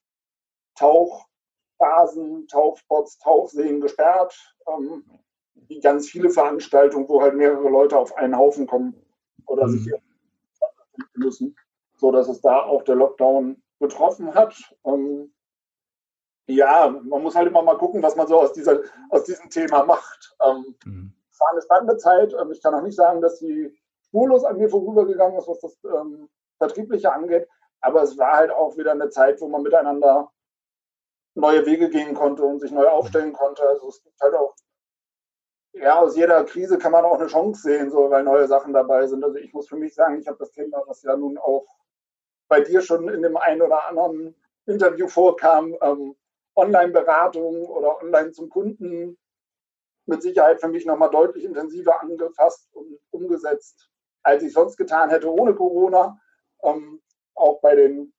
Tauchbasen, 0.76 2.46
Tauchspots, 2.46 3.18
Tauchseen 3.18 3.80
gesperrt. 3.80 4.36
Ähm, 4.68 5.04
wie 5.54 5.80
ganz 5.80 6.08
viele 6.08 6.30
Veranstaltungen, 6.30 7.08
wo 7.08 7.22
halt 7.22 7.34
mehrere 7.34 7.68
Leute 7.68 7.98
auf 7.98 8.16
einen 8.16 8.36
Haufen 8.36 8.66
kommen 8.66 8.94
oder 9.46 9.66
mhm. 9.66 9.72
sich 9.72 9.84
hier 9.84 10.00
müssen, 11.14 11.56
so 11.96 12.12
dass 12.12 12.28
es 12.28 12.40
da 12.40 12.62
auch 12.62 12.82
der 12.82 12.96
Lockdown 12.96 13.62
betroffen 13.78 14.34
hat. 14.34 14.54
Ähm, 14.84 15.32
ja, 16.46 16.88
man 16.88 17.22
muss 17.22 17.34
halt 17.34 17.48
immer 17.48 17.62
mal 17.62 17.78
gucken, 17.78 18.02
was 18.02 18.16
man 18.16 18.26
so 18.26 18.40
aus, 18.40 18.52
dieser, 18.52 18.80
aus 19.10 19.24
diesem 19.24 19.48
Thema 19.48 19.84
macht. 19.84 20.36
Ähm, 20.44 20.74
mhm. 20.84 21.12
Es 21.30 21.40
war 21.40 21.50
eine 21.50 21.62
spannende 21.62 21.96
Zeit. 21.96 22.34
Ähm, 22.34 22.52
ich 22.52 22.62
kann 22.62 22.74
auch 22.74 22.82
nicht 22.82 22.96
sagen, 22.96 23.20
dass 23.20 23.38
sie 23.38 23.74
spurlos 24.06 24.44
an 24.44 24.58
mir 24.58 24.68
vorübergegangen 24.68 25.38
ist, 25.38 25.48
was 25.48 25.60
das 25.60 25.78
ähm, 25.84 26.28
Vertriebliche 26.58 27.12
angeht. 27.12 27.48
Aber 27.80 28.02
es 28.02 28.16
war 28.18 28.32
halt 28.32 28.50
auch 28.50 28.76
wieder 28.76 28.92
eine 28.92 29.10
Zeit, 29.10 29.40
wo 29.40 29.48
man 29.48 29.62
miteinander 29.62 30.30
neue 31.34 31.66
Wege 31.66 31.90
gehen 31.90 32.14
konnte 32.14 32.44
und 32.44 32.60
sich 32.60 32.70
neu 32.70 32.86
aufstellen 32.86 33.32
konnte. 33.32 33.62
Also 33.68 33.88
es 33.88 34.02
gibt 34.02 34.20
halt 34.20 34.34
auch 34.34 34.54
ja, 35.74 35.98
aus 35.98 36.16
jeder 36.16 36.44
Krise 36.44 36.78
kann 36.78 36.92
man 36.92 37.04
auch 37.04 37.18
eine 37.18 37.28
Chance 37.28 37.62
sehen, 37.62 37.90
so, 37.90 38.10
weil 38.10 38.22
neue 38.22 38.46
Sachen 38.46 38.72
dabei 38.72 39.06
sind. 39.06 39.24
Also 39.24 39.36
ich 39.38 39.52
muss 39.52 39.68
für 39.68 39.76
mich 39.76 39.94
sagen, 39.94 40.18
ich 40.18 40.28
habe 40.28 40.38
das 40.38 40.52
Thema, 40.52 40.82
was 40.86 41.02
ja 41.02 41.16
nun 41.16 41.36
auch 41.38 41.66
bei 42.48 42.60
dir 42.60 42.80
schon 42.80 43.08
in 43.08 43.22
dem 43.22 43.36
einen 43.36 43.62
oder 43.62 43.88
anderen 43.88 44.34
Interview 44.66 45.08
vorkam, 45.08 45.76
ähm, 45.82 46.14
Online-Beratung 46.56 47.66
oder 47.66 48.00
Online 48.00 48.30
zum 48.30 48.48
Kunden 48.48 49.18
mit 50.06 50.22
Sicherheit 50.22 50.60
für 50.60 50.68
mich 50.68 50.86
nochmal 50.86 51.10
deutlich 51.10 51.44
intensiver 51.44 52.00
angefasst 52.00 52.68
und 52.74 53.00
umgesetzt, 53.10 53.88
als 54.22 54.42
ich 54.42 54.52
sonst 54.52 54.76
getan 54.76 55.10
hätte 55.10 55.32
ohne 55.32 55.54
Corona. 55.54 56.20
Ähm, 56.62 57.02
auch 57.34 57.60
bei 57.60 57.74
den 57.74 58.12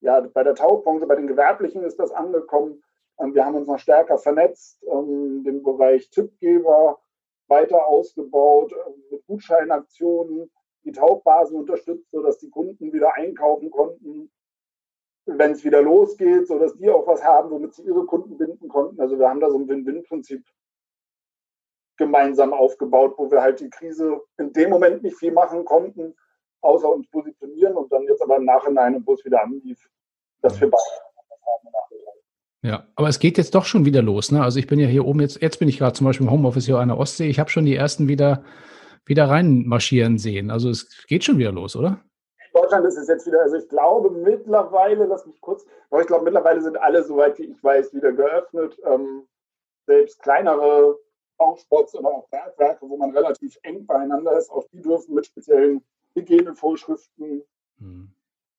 ja, 0.00 0.20
bei 0.20 0.42
der 0.42 0.54
Tauchbranche, 0.54 1.06
bei 1.06 1.16
den 1.16 1.26
Gewerblichen 1.26 1.82
ist 1.82 1.98
das 1.98 2.10
angekommen. 2.10 2.82
Ähm, 3.20 3.34
wir 3.34 3.44
haben 3.44 3.56
uns 3.56 3.66
noch 3.66 3.78
stärker 3.78 4.18
vernetzt, 4.18 4.82
ähm, 4.90 5.44
den 5.44 5.62
Bereich 5.62 6.10
Tippgeber 6.10 7.00
weiter 7.48 7.86
ausgebaut, 7.86 8.72
äh, 8.72 9.14
mit 9.14 9.26
Gutscheinaktionen, 9.26 10.50
die 10.84 10.92
Tauchbasen 10.92 11.56
unterstützt, 11.56 12.10
sodass 12.10 12.38
die 12.38 12.50
Kunden 12.50 12.92
wieder 12.92 13.14
einkaufen 13.14 13.70
konnten, 13.70 14.30
wenn 15.26 15.52
es 15.52 15.64
wieder 15.64 15.82
losgeht, 15.82 16.48
sodass 16.48 16.76
die 16.76 16.88
auch 16.90 17.06
was 17.06 17.22
haben, 17.22 17.50
womit 17.50 17.74
sie 17.74 17.82
ihre 17.82 18.06
Kunden 18.06 18.38
binden 18.38 18.68
konnten. 18.68 19.00
Also 19.00 19.18
wir 19.18 19.28
haben 19.28 19.40
da 19.40 19.50
so 19.50 19.58
ein 19.58 19.68
Win-Win-Prinzip 19.68 20.44
gemeinsam 21.98 22.54
aufgebaut, 22.54 23.14
wo 23.18 23.30
wir 23.30 23.42
halt 23.42 23.60
die 23.60 23.68
Krise 23.68 24.22
in 24.38 24.52
dem 24.54 24.70
Moment 24.70 25.02
nicht 25.02 25.18
viel 25.18 25.32
machen 25.32 25.66
konnten, 25.66 26.16
außer 26.62 26.90
uns 26.90 27.08
positionieren 27.10 27.76
und 27.76 27.92
dann 27.92 28.04
jetzt 28.04 28.22
aber 28.22 28.36
im 28.36 28.44
Nachhinein, 28.46 29.06
wo 29.06 29.12
es 29.12 29.24
wieder 29.24 29.42
anlief, 29.42 29.90
dass 30.40 30.58
wir 30.58 30.70
beide 30.70 30.82
ja, 32.62 32.86
aber 32.94 33.08
es 33.08 33.18
geht 33.18 33.38
jetzt 33.38 33.54
doch 33.54 33.64
schon 33.64 33.86
wieder 33.86 34.02
los. 34.02 34.32
Ne? 34.32 34.42
Also 34.42 34.58
ich 34.58 34.66
bin 34.66 34.78
ja 34.78 34.86
hier 34.86 35.06
oben 35.06 35.20
jetzt, 35.20 35.40
jetzt 35.40 35.58
bin 35.58 35.68
ich 35.68 35.78
gerade 35.78 35.94
zum 35.94 36.06
Beispiel 36.06 36.26
im 36.26 36.32
Homeoffice 36.32 36.66
hier 36.66 36.78
an 36.78 36.88
der 36.88 36.98
Ostsee. 36.98 37.28
Ich 37.28 37.38
habe 37.38 37.48
schon 37.50 37.64
die 37.64 37.74
ersten 37.74 38.06
wieder, 38.06 38.44
wieder 39.06 39.28
reinmarschieren 39.28 40.18
sehen. 40.18 40.50
Also 40.50 40.68
es 40.68 41.06
geht 41.06 41.24
schon 41.24 41.38
wieder 41.38 41.52
los, 41.52 41.74
oder? 41.74 42.02
In 42.52 42.60
Deutschland 42.60 42.86
ist 42.86 42.98
es 42.98 43.08
jetzt 43.08 43.26
wieder, 43.26 43.40
also 43.40 43.56
ich 43.56 43.68
glaube 43.68 44.10
mittlerweile, 44.10 45.06
lass 45.06 45.24
mich 45.24 45.40
kurz, 45.40 45.64
aber 45.90 46.02
ich 46.02 46.06
glaube 46.06 46.24
mittlerweile 46.24 46.60
sind 46.60 46.76
alle, 46.76 47.02
soweit 47.02 47.38
wie 47.38 47.44
ich 47.44 47.64
weiß, 47.64 47.94
wieder 47.94 48.12
geöffnet. 48.12 48.76
Ähm, 48.84 49.26
selbst 49.86 50.20
kleinere 50.20 50.98
Bauspots 51.38 51.94
oder 51.94 52.08
auch 52.08 52.28
Bergwerke, 52.28 52.86
wo 52.88 52.96
man 52.98 53.16
relativ 53.16 53.58
eng 53.62 53.86
beieinander 53.86 54.36
ist, 54.36 54.50
auch 54.50 54.66
die 54.72 54.82
dürfen 54.82 55.14
mit 55.14 55.26
speziellen 55.26 55.82
Hygienevorschriften 56.14 57.42
hm. 57.78 58.10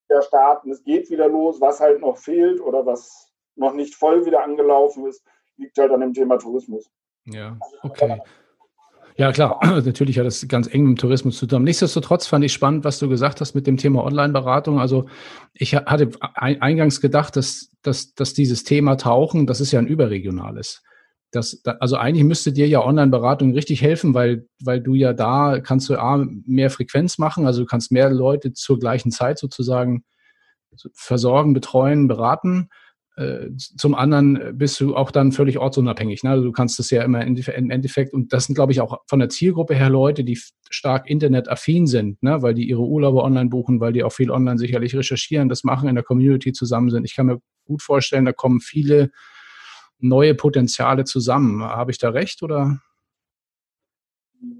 ja 0.10 0.22
starten. 0.24 0.72
Es 0.72 0.84
geht 0.84 1.10
wieder 1.12 1.28
los, 1.28 1.62
was 1.62 1.80
halt 1.80 2.02
noch 2.02 2.18
fehlt 2.18 2.60
oder 2.60 2.86
was 2.86 3.31
noch 3.56 3.74
nicht 3.74 3.96
voll 3.96 4.26
wieder 4.26 4.44
angelaufen 4.44 5.06
ist, 5.06 5.24
liegt 5.58 5.78
halt 5.78 5.92
an 5.92 6.02
dem 6.02 6.14
Thema 6.14 6.38
Tourismus. 6.38 6.90
Ja, 7.26 7.58
okay. 7.84 8.20
Ja, 9.18 9.32
klar, 9.32 9.60
natürlich 9.86 10.18
hat 10.18 10.26
das 10.26 10.48
ganz 10.48 10.68
eng 10.68 10.84
mit 10.84 10.98
dem 10.98 11.02
Tourismus 11.02 11.38
zu 11.38 11.46
tun. 11.46 11.64
Nichtsdestotrotz 11.64 12.28
fand 12.28 12.44
ich 12.46 12.54
spannend, 12.54 12.84
was 12.84 13.00
du 13.00 13.10
gesagt 13.10 13.42
hast 13.42 13.54
mit 13.54 13.68
dem 13.68 13.78
Thema 13.78 14.04
Online-Beratung. 14.04 14.80
Also 14.80 15.08
ich 15.54 15.76
hatte 15.76 16.12
eingangs 16.22 17.02
gedacht, 17.02 17.36
dass, 17.36 17.70
dass, 17.82 18.14
dass 18.14 18.34
dieses 18.34 18.64
Thema 18.64 18.96
Tauchen, 18.96 19.48
das 19.48 19.62
ist 19.62 19.72
ja 19.72 19.80
ein 19.80 19.88
überregionales. 19.88 20.82
Das, 21.32 21.62
also 21.80 21.96
eigentlich 21.96 22.26
müsste 22.26 22.52
dir 22.52 22.68
ja 22.68 22.84
Online-Beratung 22.84 23.54
richtig 23.54 23.82
helfen, 23.82 24.14
weil, 24.14 24.48
weil 24.64 24.82
du 24.82 24.96
ja 24.96 25.14
da 25.14 25.60
kannst 25.60 25.90
du 25.90 25.98
A, 25.98 26.26
mehr 26.46 26.70
Frequenz 26.70 27.18
machen, 27.18 27.46
also 27.46 27.62
du 27.62 27.66
kannst 27.66 27.92
mehr 27.92 28.10
Leute 28.10 28.54
zur 28.54 28.80
gleichen 28.80 29.12
Zeit 29.12 29.40
sozusagen 29.40 30.04
versorgen, 30.94 31.54
betreuen, 31.54 32.08
beraten. 32.08 32.70
Äh, 33.18 33.50
zum 33.58 33.94
anderen 33.94 34.58
bist 34.58 34.80
du 34.80 34.96
auch 34.96 35.12
dann 35.12 35.32
völlig 35.32 35.58
ortsunabhängig. 35.58 36.24
Ne? 36.24 36.30
Also 36.32 36.44
du 36.44 36.52
kannst 36.52 36.80
das 36.80 36.90
ja 36.92 37.04
immer 37.04 37.26
im 37.26 37.70
Endeffekt, 37.70 38.14
und 38.14 38.32
das 38.32 38.46
sind, 38.46 38.56
glaube 38.56 38.72
ich, 38.72 38.82
auch 38.82 39.00
von 39.08 39.20
der 39.20 39.30
Zielgruppe 39.30 39.76
her 39.76 39.90
Leute, 39.90 40.24
die 40.24 40.40
stark 40.70 41.10
internetaffin 41.10 41.88
sind, 41.88 42.24
ne? 42.24 42.42
weil 42.42 42.54
die 42.54 42.68
ihre 42.70 42.82
Urlaube 42.82 43.24
online 43.24 43.50
buchen, 43.50 43.80
weil 43.80 43.94
die 43.94 44.04
auch 44.04 44.14
viel 44.14 44.32
online 44.32 44.58
sicherlich 44.58 44.96
recherchieren, 44.96 45.50
das 45.50 45.64
machen, 45.64 45.90
in 45.90 45.96
der 45.96 46.04
Community 46.04 46.54
zusammen 46.54 46.90
sind. 46.90 47.04
Ich 47.04 47.16
kann 47.16 47.26
mir 47.26 47.42
gut 47.66 47.82
vorstellen, 47.82 48.26
da 48.26 48.34
kommen 48.34 48.62
viele 48.62 49.12
neue 50.00 50.34
Potenziale 50.34 51.04
zusammen. 51.04 51.64
Habe 51.64 51.92
ich 51.92 51.98
da 51.98 52.10
recht 52.10 52.42
oder? 52.44 52.80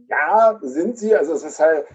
Ja, 0.10 0.60
sind 0.62 0.98
sie. 0.98 1.16
Also 1.16 1.34
es 1.34 1.44
ist 1.44 1.60
halt, 1.60 1.86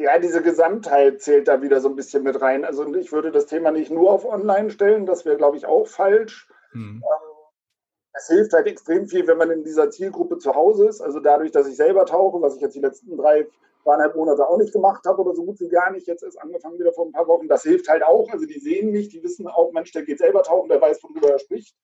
ja, 0.00 0.18
diese 0.18 0.42
Gesamtheit 0.42 1.20
zählt 1.20 1.46
da 1.46 1.60
wieder 1.60 1.80
so 1.80 1.88
ein 1.88 1.96
bisschen 1.96 2.22
mit 2.22 2.40
rein. 2.40 2.64
Also 2.64 2.92
ich 2.94 3.12
würde 3.12 3.30
das 3.30 3.46
Thema 3.46 3.70
nicht 3.70 3.90
nur 3.90 4.10
auf 4.10 4.24
Online 4.24 4.70
stellen, 4.70 5.06
das 5.06 5.24
wäre, 5.24 5.36
glaube 5.36 5.58
ich, 5.58 5.66
auch 5.66 5.86
falsch. 5.86 6.48
Mhm. 6.72 7.02
Es 8.12 8.26
hilft 8.28 8.52
halt 8.52 8.66
extrem 8.66 9.06
viel, 9.06 9.26
wenn 9.26 9.38
man 9.38 9.50
in 9.50 9.62
dieser 9.62 9.90
Zielgruppe 9.90 10.38
zu 10.38 10.54
Hause 10.54 10.88
ist. 10.88 11.00
Also 11.00 11.20
dadurch, 11.20 11.52
dass 11.52 11.68
ich 11.68 11.76
selber 11.76 12.06
tauche, 12.06 12.40
was 12.40 12.56
ich 12.56 12.62
jetzt 12.62 12.74
die 12.74 12.80
letzten 12.80 13.16
drei, 13.16 13.46
zweieinhalb 13.82 14.16
Monate 14.16 14.46
auch 14.48 14.58
nicht 14.58 14.72
gemacht 14.72 15.04
habe 15.06 15.20
oder 15.20 15.34
so 15.34 15.44
gut 15.44 15.60
wie 15.60 15.68
gar 15.68 15.90
nicht, 15.90 16.06
jetzt 16.06 16.22
ist 16.22 16.36
angefangen 16.36 16.78
wieder 16.78 16.92
vor 16.92 17.06
ein 17.06 17.12
paar 17.12 17.28
Wochen, 17.28 17.48
das 17.48 17.62
hilft 17.62 17.88
halt 17.88 18.02
auch. 18.02 18.28
Also 18.30 18.46
die 18.46 18.58
sehen 18.58 18.90
mich, 18.90 19.08
die 19.10 19.22
wissen 19.22 19.46
auch, 19.46 19.72
Mensch, 19.72 19.92
der 19.92 20.02
geht 20.02 20.18
selber 20.18 20.42
tauchen, 20.42 20.68
der 20.68 20.80
weiß, 20.80 21.02
worüber 21.02 21.30
er 21.30 21.38
spricht. 21.38 21.74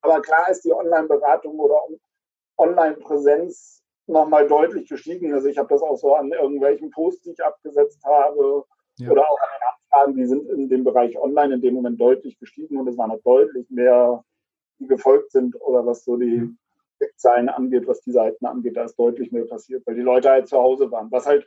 Aber 0.00 0.20
klar 0.22 0.48
ist 0.50 0.64
die 0.64 0.72
Online-Beratung 0.72 1.58
oder 1.58 1.82
Online-Präsenz 2.56 3.77
nochmal 4.08 4.46
deutlich 4.48 4.88
gestiegen. 4.88 5.32
Also 5.34 5.48
ich 5.48 5.58
habe 5.58 5.68
das 5.68 5.82
auch 5.82 5.96
so 5.96 6.14
an 6.14 6.32
irgendwelchen 6.32 6.90
Posts, 6.90 7.22
die 7.22 7.30
ich 7.32 7.44
abgesetzt 7.44 8.02
habe 8.04 8.64
ja. 8.98 9.10
oder 9.10 9.28
auch 9.28 9.38
an 9.40 9.48
den 9.54 9.68
Anfragen, 9.68 10.16
die 10.16 10.26
sind 10.26 10.48
in 10.50 10.68
dem 10.68 10.84
Bereich 10.84 11.18
online 11.18 11.54
in 11.54 11.60
dem 11.60 11.74
Moment 11.74 12.00
deutlich 12.00 12.38
gestiegen 12.38 12.78
und 12.78 12.88
es 12.88 12.96
waren 12.96 13.10
noch 13.10 13.22
deutlich 13.22 13.68
mehr, 13.70 14.24
die 14.78 14.86
gefolgt 14.86 15.32
sind 15.32 15.60
oder 15.60 15.86
was 15.86 16.04
so 16.04 16.16
die 16.16 16.56
Zahlen 17.16 17.48
angeht, 17.48 17.86
was 17.86 18.00
die 18.00 18.12
Seiten 18.12 18.46
angeht, 18.46 18.76
da 18.76 18.84
ist 18.84 18.98
deutlich 18.98 19.30
mehr 19.30 19.44
passiert, 19.44 19.86
weil 19.86 19.94
die 19.94 20.02
Leute 20.02 20.30
halt 20.30 20.48
zu 20.48 20.58
Hause 20.58 20.90
waren. 20.90 21.10
Was 21.10 21.26
halt 21.26 21.46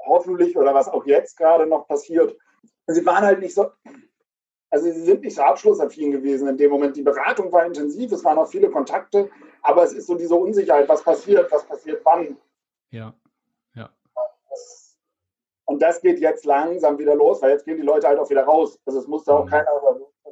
hoffentlich 0.00 0.56
oder 0.56 0.74
was 0.74 0.88
auch 0.88 1.06
jetzt 1.06 1.36
gerade 1.36 1.66
noch 1.66 1.86
passiert, 1.86 2.36
sie 2.86 3.04
waren 3.06 3.24
halt 3.24 3.40
nicht 3.40 3.54
so, 3.54 3.70
also 4.72 4.90
sie 4.90 5.02
sind 5.02 5.20
nicht 5.20 5.36
so 5.36 5.42
abschlussaffin 5.42 6.10
gewesen 6.10 6.48
in 6.48 6.56
dem 6.56 6.70
Moment. 6.70 6.96
Die 6.96 7.02
Beratung 7.02 7.52
war 7.52 7.66
intensiv, 7.66 8.10
es 8.10 8.24
waren 8.24 8.38
auch 8.38 8.48
viele 8.48 8.70
Kontakte, 8.70 9.30
aber 9.60 9.84
es 9.84 9.92
ist 9.92 10.06
so 10.06 10.14
diese 10.14 10.34
Unsicherheit, 10.34 10.88
was 10.88 11.02
passiert, 11.02 11.52
was 11.52 11.62
passiert 11.66 12.00
wann. 12.04 12.38
Ja, 12.90 13.12
ja. 13.74 13.90
Und 15.66 15.82
das 15.82 16.00
geht 16.00 16.20
jetzt 16.20 16.46
langsam 16.46 16.98
wieder 16.98 17.14
los, 17.14 17.42
weil 17.42 17.50
jetzt 17.50 17.66
gehen 17.66 17.76
die 17.76 17.82
Leute 17.82 18.08
halt 18.08 18.18
auch 18.18 18.30
wieder 18.30 18.44
raus. 18.44 18.80
Also 18.86 19.00
es 19.00 19.06
musste 19.06 19.34
auch 19.34 19.44
mhm. 19.44 19.50
keiner, 19.50 19.68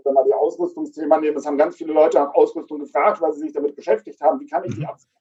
wenn 0.04 0.14
wir 0.14 0.25
die 0.25 0.32
Ausrüstungsthema 0.32 1.18
nehmen, 1.18 1.37
es 1.37 1.44
haben 1.44 1.59
ganz 1.59 1.76
viele 1.76 1.92
Leute 1.92 2.16
nach 2.16 2.32
Ausrüstung 2.35 2.78
gefragt, 2.78 3.20
weil 3.20 3.35
sie 3.35 3.40
sich 3.40 3.52
damit 3.52 3.76
beschäftigt 3.76 4.23
haben, 4.23 4.40
wie 4.40 4.47
kann 4.47 4.64
ich 4.64 4.75
die 4.75 4.80
mhm. 4.80 4.87
absichern. 4.87 5.18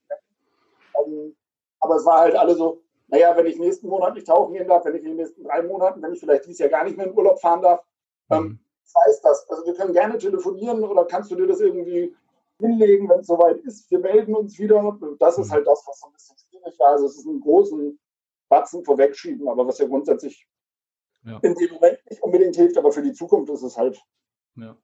Ähm, 1.06 1.36
aber 1.82 1.98
es 1.98 2.06
war 2.06 2.20
halt 2.20 2.38
alle 2.38 2.56
so, 2.56 2.82
naja, 3.10 3.36
wenn 3.36 3.48
ich 3.48 3.60
nächsten 3.60 3.90
Monat 3.90 4.14
nicht 4.14 4.28
tauchen 4.28 4.54
gehen 4.54 4.70
darf, 4.70 4.86
wenn 4.86 4.96
ich 4.96 5.02
in 5.02 5.10
den 5.10 5.18
nächsten 5.18 5.44
drei 5.44 5.62
Monaten, 5.62 6.02
wenn 6.02 6.14
ich 6.14 6.22
vielleicht 6.22 6.46
dieses 6.46 6.60
Jahr 6.60 6.70
gar 6.70 6.86
nicht 6.86 6.96
mehr 6.96 7.08
in 7.08 7.18
Urlaub 7.18 7.42
fahren 7.42 7.62
darf, 7.62 7.84
ähm, 8.30 8.60
mhm 8.96 9.02
heißt 9.06 9.26
das? 9.26 9.50
Also 9.50 9.66
wir 9.66 9.74
können 9.74 9.94
gerne 9.94 10.18
telefonieren 10.18 10.84
oder 10.84 11.06
kannst 11.06 11.32
du 11.32 11.36
dir 11.36 11.48
das 11.48 11.60
irgendwie 11.60 12.16
hinlegen, 12.60 13.10
wenn 13.10 13.20
es 13.20 13.28
soweit 13.28 13.58
ist. 13.60 13.90
Wir 13.90 14.00
melden 14.00 14.36
uns 14.36 14.58
wieder. 14.60 14.98
Das 15.20 15.38
ist 15.38 15.48
mhm. 15.48 15.52
halt 15.52 15.68
das, 15.68 15.84
was 15.88 16.00
so 16.00 16.08
ein 16.08 16.14
bisschen 16.14 16.38
schwierig 16.38 16.80
war. 16.80 16.90
Also 16.90 17.06
es 17.06 17.18
ist 17.18 17.28
einen 17.28 17.42
großen 17.42 18.00
Batzen 18.50 18.84
vorwegschieben, 18.84 19.48
aber 19.48 19.68
was 19.68 19.78
ja 19.78 19.88
grundsätzlich 19.88 20.48
ja. 21.24 21.40
in 21.42 21.54
dem 21.56 21.74
Moment 21.74 22.00
nicht 22.10 22.22
unbedingt 22.22 22.56
hilft, 22.56 22.78
aber 22.78 22.92
für 22.92 23.02
die 23.02 23.14
Zukunft 23.14 23.52
ist 23.52 23.64
es 23.64 23.78
halt 23.78 24.02
ja. 24.56 24.76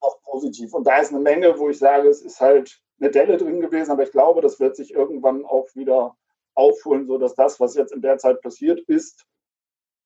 auch 0.00 0.20
positiv. 0.22 0.74
Und 0.74 0.86
da 0.86 0.98
ist 0.98 1.12
eine 1.12 1.20
Menge, 1.20 1.58
wo 1.58 1.68
ich 1.68 1.78
sage, 1.78 2.08
es 2.08 2.22
ist 2.22 2.40
halt 2.40 2.80
eine 3.00 3.10
Delle 3.10 3.36
drin 3.36 3.60
gewesen, 3.60 3.90
aber 3.90 4.02
ich 4.02 4.12
glaube, 4.12 4.40
das 4.40 4.60
wird 4.60 4.76
sich 4.76 4.92
irgendwann 4.92 5.44
auch 5.44 5.66
wieder 5.74 6.16
aufholen, 6.54 7.06
sodass 7.06 7.34
das, 7.34 7.60
was 7.60 7.74
jetzt 7.74 7.92
in 7.92 8.00
der 8.00 8.18
Zeit 8.18 8.40
passiert 8.40 8.80
ist 8.88 9.26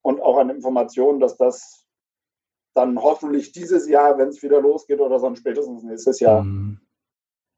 und 0.03 0.21
auch 0.21 0.39
an 0.39 0.51
Informationen, 0.51 1.21
dass 1.21 1.37
das 1.37 1.87
dann 2.75 2.99
hoffentlich 2.99 3.53
dieses 3.53 3.89
Jahr, 3.89 4.19
wenn 4.19 4.29
es 4.29 4.43
wieder 4.43 4.61
losgeht 4.61 5.01
oder 5.01 5.19
sonst 5.19 5.41
spätestens 5.41 5.83
nächstes 5.83 6.21
Jahr 6.21 6.43
mhm. 6.43 6.81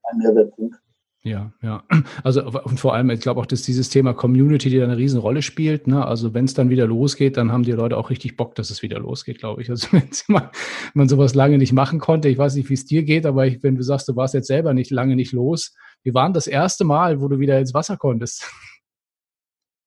ein 0.05 0.19
Mehrwertpunkt. 0.19 0.83
Ja, 1.25 1.53
ja. 1.63 1.85
Also 2.25 2.45
und 2.45 2.81
vor 2.81 2.95
allem, 2.95 3.11
ich 3.11 3.21
glaube 3.21 3.41
auch, 3.41 3.47
dass 3.47 3.63
dieses 3.63 3.89
Thema 3.89 4.13
Community, 4.13 4.71
die 4.71 4.79
da 4.79 4.85
eine 4.85 4.97
Riesenrolle 4.97 5.43
spielt. 5.43 5.87
Ne? 5.87 6.05
Also 6.05 6.35
wenn 6.35 6.47
es 6.47 6.55
dann 6.55 6.71
wieder 6.71 6.87
losgeht, 6.87 7.37
dann 7.37 7.53
haben 7.53 7.63
die 7.63 7.73
Leute 7.73 7.97
auch 7.97 8.11
richtig 8.11 8.37
Bock, 8.37 8.55
dass 8.57 8.71
es 8.71 8.83
wieder 8.83 8.99
losgeht, 8.99 9.39
glaube 9.39 9.63
ich. 9.63 9.71
Also 9.71 9.89
wenn 9.93 10.11
man, 10.95 11.09
sowas 11.09 11.35
lange 11.35 11.59
nicht 11.59 11.73
machen 11.73 12.01
konnte, 12.01 12.29
ich 12.29 12.39
weiß 12.39 12.57
nicht, 12.57 12.69
wie 12.71 12.75
es 12.75 12.87
dir 12.87 13.05
geht, 13.05 13.27
aber 13.27 13.47
ich, 13.47 13.63
wenn 13.63 13.77
du 13.77 13.83
sagst, 13.83 14.09
du 14.09 14.17
warst 14.17 14.35
jetzt 14.35 14.49
selber 14.49 14.75
nicht 14.75 14.91
lange 14.91 15.15
nicht 15.15 15.33
los, 15.33 15.75
wie 16.03 16.15
war 16.15 16.27
denn 16.27 16.35
das 16.35 16.49
erste 16.49 16.85
Mal, 16.85 17.21
wo 17.21 17.29
du 17.29 17.39
wieder 17.39 17.59
ins 17.59 17.75
Wasser 17.75 17.97
konntest? 17.97 18.45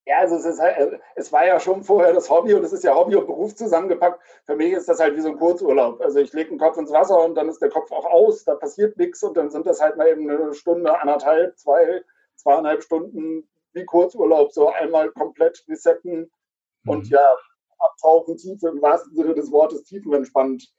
Ja, 0.07 0.19
also 0.19 0.35
es, 0.35 0.45
ist 0.45 0.59
halt, 0.59 0.77
äh, 0.77 0.99
es 1.15 1.33
war 1.33 1.47
ja 1.47 1.59
schon 1.59 1.83
vorher 1.83 2.13
das 2.13 2.29
Hobby 2.29 2.53
und 2.53 2.63
es 2.63 2.73
ist 2.73 2.83
ja 2.83 2.95
Hobby 2.95 3.15
und 3.15 3.25
Beruf 3.25 3.55
zusammengepackt. 3.55 4.21
Für 4.45 4.55
mich 4.55 4.71
ist 4.73 4.87
das 4.87 4.99
halt 4.99 5.15
wie 5.15 5.21
so 5.21 5.29
ein 5.29 5.37
Kurzurlaub. 5.37 5.99
Also 5.99 6.19
ich 6.19 6.31
lege 6.31 6.49
den 6.49 6.59
Kopf 6.59 6.77
ins 6.77 6.91
Wasser 6.91 7.23
und 7.25 7.35
dann 7.35 7.49
ist 7.49 7.61
der 7.61 7.69
Kopf 7.69 7.91
auch 7.91 8.05
aus, 8.05 8.43
da 8.43 8.53
passiert 8.55 8.97
nichts 8.97 9.23
und 9.23 9.35
dann 9.35 9.49
sind 9.49 9.65
das 9.65 9.81
halt 9.81 9.97
mal 9.97 10.07
eben 10.07 10.29
eine 10.29 10.53
Stunde, 10.53 10.99
anderthalb, 10.99 11.57
zwei, 11.57 12.03
zweieinhalb 12.35 12.83
Stunden 12.83 13.49
wie 13.73 13.83
Kurzurlaub, 13.83 14.51
so 14.51 14.69
einmal 14.69 15.09
komplett 15.11 15.65
resetten 15.67 16.31
mhm. 16.83 16.91
und 16.91 17.09
ja, 17.09 17.35
abtauchen, 17.79 18.37
Tiefe, 18.37 18.67
im 18.69 18.81
wahrsten 18.81 19.15
Sinne 19.15 19.33
des 19.33 19.51
Wortes 19.51 19.83
tiefenentspannt. 19.83 20.71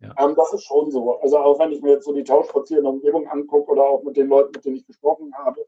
Ja. 0.00 0.12
Ähm, 0.18 0.34
das 0.34 0.52
ist 0.52 0.64
schon 0.64 0.90
so. 0.90 1.20
Also 1.20 1.38
auch 1.38 1.58
wenn 1.60 1.70
ich 1.70 1.80
mir 1.80 1.92
jetzt 1.92 2.04
so 2.04 2.12
die 2.12 2.24
tauschspazierende 2.24 2.90
Umgebung 2.90 3.28
angucke 3.28 3.70
oder 3.70 3.84
auch 3.84 4.02
mit 4.02 4.16
den 4.16 4.26
Leuten, 4.26 4.50
mit 4.54 4.64
denen 4.64 4.76
ich 4.76 4.86
gesprochen 4.86 5.32
habe, 5.36 5.64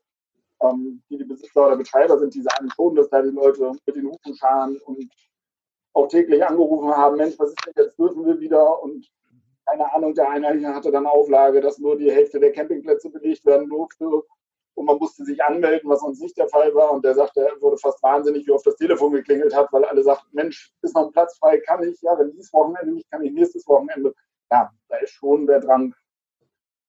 ähm, 0.63 1.03
die 1.11 1.19
die 1.19 1.25
Besitzer 1.25 1.67
oder 1.67 1.77
Betreiber 1.77 2.19
sind, 2.19 2.35
die 2.35 2.43
sagen 2.43 2.71
schon, 2.71 2.95
dass 2.95 3.09
da 3.11 3.23
die 3.23 3.31
Leute 3.31 3.73
mit 3.87 3.97
den 3.97 4.07
Hufen 4.07 4.35
scharen 4.35 4.79
und 4.85 5.11
auch 5.95 6.09
täglich 6.09 6.45
angerufen 6.45 6.91
haben, 6.95 7.17
Mensch, 7.17 7.39
was 7.39 7.51
ist 7.51 7.67
denn 7.67 7.73
jetzt, 7.77 7.99
dürfen 7.99 8.27
wir 8.27 8.39
wieder? 8.41 8.83
Und 8.83 9.09
keine 9.67 9.93
Ahnung, 9.93 10.15
der 10.15 10.29
eine 10.29 10.75
hatte 10.75 10.91
dann 10.91 11.07
Auflage, 11.07 11.61
dass 11.61 11.79
nur 11.79 11.97
die 11.97 12.11
Hälfte 12.11 12.41
der 12.41 12.53
Campingplätze 12.53 13.11
belegt 13.11 13.45
werden 13.47 13.69
durfte. 13.69 14.07
und 14.77 14.87
man 14.87 14.99
musste 14.99 15.25
sich 15.25 15.43
anmelden, 15.43 15.89
was 15.89 16.01
sonst 16.01 16.21
nicht 16.21 16.37
der 16.37 16.49
Fall 16.49 16.75
war. 16.75 16.93
Und 16.93 17.05
der 17.05 17.15
sagte, 17.15 17.49
er 17.49 17.61
wurde 17.61 17.79
fast 17.79 18.03
wahnsinnig, 18.03 18.47
wie 18.47 18.51
oft 18.51 18.67
das 18.67 18.77
Telefon 18.77 19.13
geklingelt 19.13 19.55
hat, 19.55 19.73
weil 19.73 19.85
alle 19.85 20.03
sagten, 20.03 20.29
Mensch, 20.33 20.73
ist 20.83 20.95
noch 20.95 21.07
ein 21.07 21.13
Platz 21.13 21.39
frei, 21.39 21.59
kann 21.59 21.83
ich, 21.85 22.01
ja, 22.03 22.19
wenn 22.19 22.33
dieses 22.33 22.53
Wochenende 22.53 22.93
nicht, 22.93 23.09
kann 23.11 23.23
ich 23.23 23.33
nächstes 23.33 23.67
Wochenende. 23.69 24.13
Ja, 24.51 24.71
da 24.89 24.97
ist 24.97 25.11
schon 25.11 25.47
der 25.47 25.61
Drang, 25.61 25.95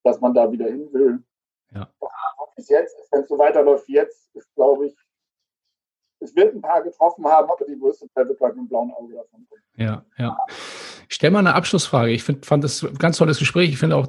dass 0.03 0.19
man 0.19 0.33
da 0.33 0.51
wieder 0.51 0.65
hin 0.65 0.91
will. 0.91 1.23
Ja. 1.73 1.89
Bis 2.55 2.69
jetzt, 2.69 2.95
wenn 3.11 3.21
es 3.21 3.27
so 3.27 3.37
weiterläuft 3.37 3.87
wie 3.87 3.95
jetzt, 3.95 4.33
ist, 4.35 4.53
glaube 4.55 4.87
ich, 4.87 4.95
es 6.19 6.35
wird 6.35 6.55
ein 6.55 6.61
paar 6.61 6.81
getroffen 6.81 7.25
haben, 7.25 7.49
aber 7.49 7.65
die 7.65 7.77
größte 7.77 8.07
Teil 8.13 8.27
wird 8.27 8.39
halt 8.39 8.55
mit 8.55 8.61
einem 8.61 8.69
blauen 8.69 8.91
Auge 8.91 9.15
davon 9.15 9.45
kommen. 9.47 9.61
Ja, 9.75 10.05
ja. 10.17 10.37
Ich 11.07 11.15
stelle 11.15 11.31
mal 11.31 11.39
eine 11.39 11.53
Abschlussfrage. 11.53 12.11
Ich 12.11 12.23
find, 12.23 12.45
fand 12.45 12.63
das 12.63 12.83
ein 12.83 12.95
ganz 12.95 13.17
tolles 13.17 13.37
Gespräch. 13.37 13.69
Ich 13.69 13.77
finde 13.77 13.95
auch, 13.95 14.07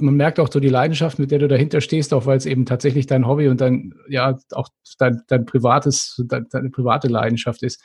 man 0.00 0.14
merkt 0.14 0.38
auch 0.38 0.50
so 0.50 0.60
die 0.60 0.68
Leidenschaft, 0.68 1.18
mit 1.18 1.30
der 1.30 1.38
du 1.38 1.48
dahinter 1.48 1.80
stehst, 1.80 2.14
auch 2.14 2.26
weil 2.26 2.36
es 2.36 2.46
eben 2.46 2.66
tatsächlich 2.66 3.06
dein 3.06 3.26
Hobby 3.26 3.48
und 3.48 3.60
dein, 3.60 3.94
ja, 4.08 4.38
auch 4.52 4.68
dein, 4.98 5.22
dein 5.26 5.44
privates, 5.44 6.22
dein, 6.28 6.46
deine 6.50 6.70
private 6.70 7.08
Leidenschaft 7.08 7.62
ist. 7.62 7.82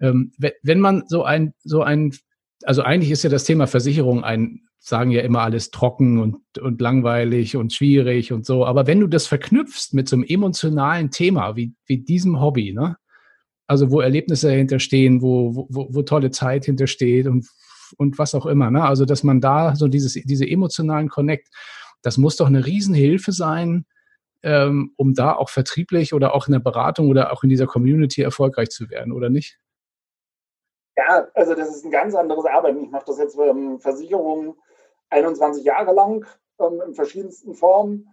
Ähm, 0.00 0.32
wenn 0.62 0.80
man 0.80 1.04
so 1.06 1.22
ein, 1.22 1.54
so 1.62 1.82
ein, 1.82 2.12
also 2.64 2.82
eigentlich 2.82 3.12
ist 3.12 3.22
ja 3.22 3.30
das 3.30 3.44
Thema 3.44 3.66
Versicherung 3.66 4.24
ein, 4.24 4.62
sagen 4.86 5.10
ja 5.10 5.22
immer 5.22 5.40
alles 5.40 5.70
trocken 5.70 6.18
und, 6.18 6.58
und 6.58 6.78
langweilig 6.78 7.56
und 7.56 7.72
schwierig 7.72 8.32
und 8.32 8.44
so. 8.44 8.66
Aber 8.66 8.86
wenn 8.86 9.00
du 9.00 9.06
das 9.06 9.26
verknüpfst 9.26 9.94
mit 9.94 10.10
so 10.10 10.16
einem 10.16 10.26
emotionalen 10.28 11.10
Thema 11.10 11.56
wie, 11.56 11.74
wie 11.86 11.98
diesem 11.98 12.38
Hobby, 12.38 12.74
ne? 12.74 12.98
Also 13.66 13.90
wo 13.90 14.02
Erlebnisse 14.02 14.48
dahinter 14.48 14.78
stehen, 14.78 15.22
wo, 15.22 15.66
wo, 15.70 15.88
wo 15.90 16.02
tolle 16.02 16.30
Zeit 16.30 16.66
hintersteht 16.66 17.26
und, 17.26 17.48
und 17.96 18.18
was 18.18 18.34
auch 18.34 18.44
immer. 18.44 18.70
Ne? 18.70 18.84
Also 18.84 19.06
dass 19.06 19.22
man 19.22 19.40
da 19.40 19.74
so 19.74 19.88
dieses, 19.88 20.12
diese 20.12 20.46
emotionalen 20.46 21.08
Connect, 21.08 21.48
das 22.02 22.18
muss 22.18 22.36
doch 22.36 22.46
eine 22.46 22.66
Riesenhilfe 22.66 23.32
sein, 23.32 23.86
ähm, 24.42 24.92
um 24.98 25.14
da 25.14 25.32
auch 25.32 25.48
vertrieblich 25.48 26.12
oder 26.12 26.34
auch 26.34 26.46
in 26.46 26.52
der 26.52 26.60
Beratung 26.60 27.08
oder 27.08 27.32
auch 27.32 27.42
in 27.42 27.48
dieser 27.48 27.66
Community 27.66 28.20
erfolgreich 28.20 28.68
zu 28.68 28.90
werden, 28.90 29.12
oder 29.12 29.30
nicht? 29.30 29.58
Ja, 30.98 31.26
also 31.32 31.54
das 31.54 31.74
ist 31.74 31.86
ein 31.86 31.90
ganz 31.90 32.14
anderes 32.14 32.44
Arbeiten. 32.44 32.84
Ich 32.84 32.90
mache 32.90 33.06
das 33.06 33.18
jetzt 33.18 33.38
ähm, 33.38 33.80
Versicherungen 33.80 34.54
21 35.14 35.64
Jahre 35.64 35.94
lang 35.94 36.26
ähm, 36.58 36.82
in 36.86 36.94
verschiedensten 36.94 37.54
Formen. 37.54 38.08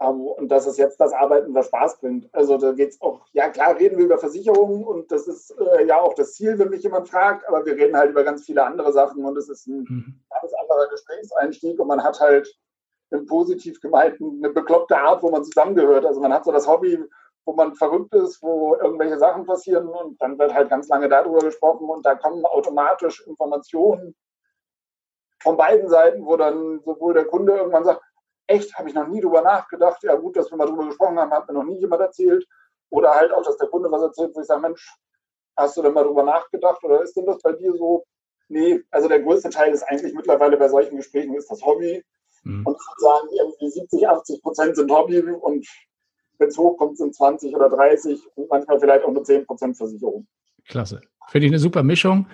Ähm, 0.00 0.20
und 0.26 0.48
das 0.48 0.66
ist 0.66 0.78
jetzt 0.78 1.00
das 1.00 1.12
Arbeiten, 1.12 1.54
das 1.54 1.66
Spaß 1.66 2.00
bringt. 2.00 2.28
Also 2.34 2.58
da 2.58 2.72
geht 2.72 2.90
es 2.90 3.00
auch, 3.00 3.26
ja 3.32 3.48
klar, 3.48 3.78
reden 3.78 3.98
wir 3.98 4.04
über 4.04 4.18
Versicherungen 4.18 4.84
und 4.84 5.10
das 5.10 5.26
ist 5.26 5.54
äh, 5.58 5.86
ja 5.86 6.00
auch 6.00 6.14
das 6.14 6.34
Ziel, 6.34 6.58
wenn 6.58 6.70
mich 6.70 6.82
jemand 6.82 7.08
fragt, 7.08 7.48
aber 7.48 7.64
wir 7.64 7.76
reden 7.76 7.96
halt 7.96 8.10
über 8.10 8.24
ganz 8.24 8.44
viele 8.44 8.64
andere 8.64 8.92
Sachen 8.92 9.24
und 9.24 9.36
es 9.36 9.48
ist 9.48 9.66
ein 9.66 9.86
mhm. 9.88 10.20
ganz 10.30 10.52
anderer 10.54 10.88
Gesprächseinstieg 10.90 11.78
und 11.78 11.88
man 11.88 12.02
hat 12.02 12.20
halt 12.20 12.52
im 13.10 13.24
positiv 13.26 13.80
gemeinten 13.80 14.42
eine 14.42 14.52
bekloppte 14.52 14.98
Art, 14.98 15.22
wo 15.22 15.30
man 15.30 15.44
zusammengehört. 15.44 16.04
Also 16.04 16.20
man 16.20 16.32
hat 16.32 16.44
so 16.44 16.52
das 16.52 16.66
Hobby, 16.66 16.98
wo 17.44 17.52
man 17.52 17.74
verrückt 17.76 18.12
ist, 18.14 18.42
wo 18.42 18.74
irgendwelche 18.74 19.18
Sachen 19.18 19.46
passieren 19.46 19.86
und 19.88 20.20
dann 20.20 20.38
wird 20.38 20.52
halt 20.52 20.68
ganz 20.68 20.88
lange 20.88 21.08
darüber 21.08 21.38
gesprochen 21.38 21.88
und 21.88 22.04
da 22.04 22.16
kommen 22.16 22.44
automatisch 22.44 23.24
Informationen 23.26 24.14
von 25.42 25.56
beiden 25.56 25.88
Seiten, 25.88 26.24
wo 26.24 26.36
dann 26.36 26.80
sowohl 26.84 27.14
der 27.14 27.26
Kunde 27.26 27.56
irgendwann 27.56 27.84
sagt, 27.84 28.02
echt, 28.46 28.74
habe 28.76 28.88
ich 28.88 28.94
noch 28.94 29.06
nie 29.06 29.20
drüber 29.20 29.42
nachgedacht. 29.42 30.02
Ja, 30.02 30.14
gut, 30.14 30.36
dass 30.36 30.50
wir 30.50 30.56
mal 30.56 30.66
drüber 30.66 30.86
gesprochen 30.86 31.18
haben, 31.18 31.30
hat 31.30 31.48
mir 31.48 31.54
noch 31.54 31.64
nie 31.64 31.78
jemand 31.78 32.02
erzählt. 32.02 32.46
Oder 32.90 33.14
halt 33.14 33.32
auch, 33.32 33.42
dass 33.42 33.56
der 33.56 33.68
Kunde 33.68 33.90
was 33.90 34.02
erzählt, 34.02 34.34
wo 34.34 34.40
ich 34.40 34.46
sage, 34.46 34.60
Mensch, 34.60 34.96
hast 35.56 35.76
du 35.76 35.82
denn 35.82 35.92
mal 35.92 36.04
drüber 36.04 36.22
nachgedacht 36.22 36.82
oder 36.84 37.02
ist 37.02 37.16
denn 37.16 37.26
das 37.26 37.40
bei 37.42 37.52
dir 37.52 37.72
so? 37.74 38.04
Nee, 38.48 38.80
also 38.90 39.08
der 39.08 39.20
größte 39.22 39.50
Teil 39.50 39.72
ist 39.72 39.82
eigentlich 39.82 40.14
mittlerweile 40.14 40.56
bei 40.56 40.68
solchen 40.68 40.96
Gesprächen 40.96 41.34
ist 41.34 41.50
das 41.50 41.64
Hobby. 41.64 42.04
Mhm. 42.44 42.64
Und 42.64 42.76
ich 42.76 42.86
würde 42.86 43.00
sagen, 43.00 43.28
irgendwie 43.32 43.70
70, 43.70 44.08
80 44.08 44.42
Prozent 44.42 44.76
sind 44.76 44.90
Hobby 44.90 45.20
und 45.20 45.66
wenn 46.38 46.48
es 46.48 46.58
hochkommt, 46.58 46.98
sind 46.98 47.14
20 47.14 47.54
oder 47.56 47.68
30 47.70 48.22
und 48.36 48.50
manchmal 48.50 48.78
vielleicht 48.78 49.04
auch 49.04 49.10
nur 49.10 49.24
10 49.24 49.46
Prozent 49.46 49.76
Versicherung. 49.76 50.26
Klasse. 50.68 51.00
Finde 51.28 51.46
ich 51.46 51.52
eine 51.52 51.58
super 51.58 51.82
Mischung. 51.82 52.26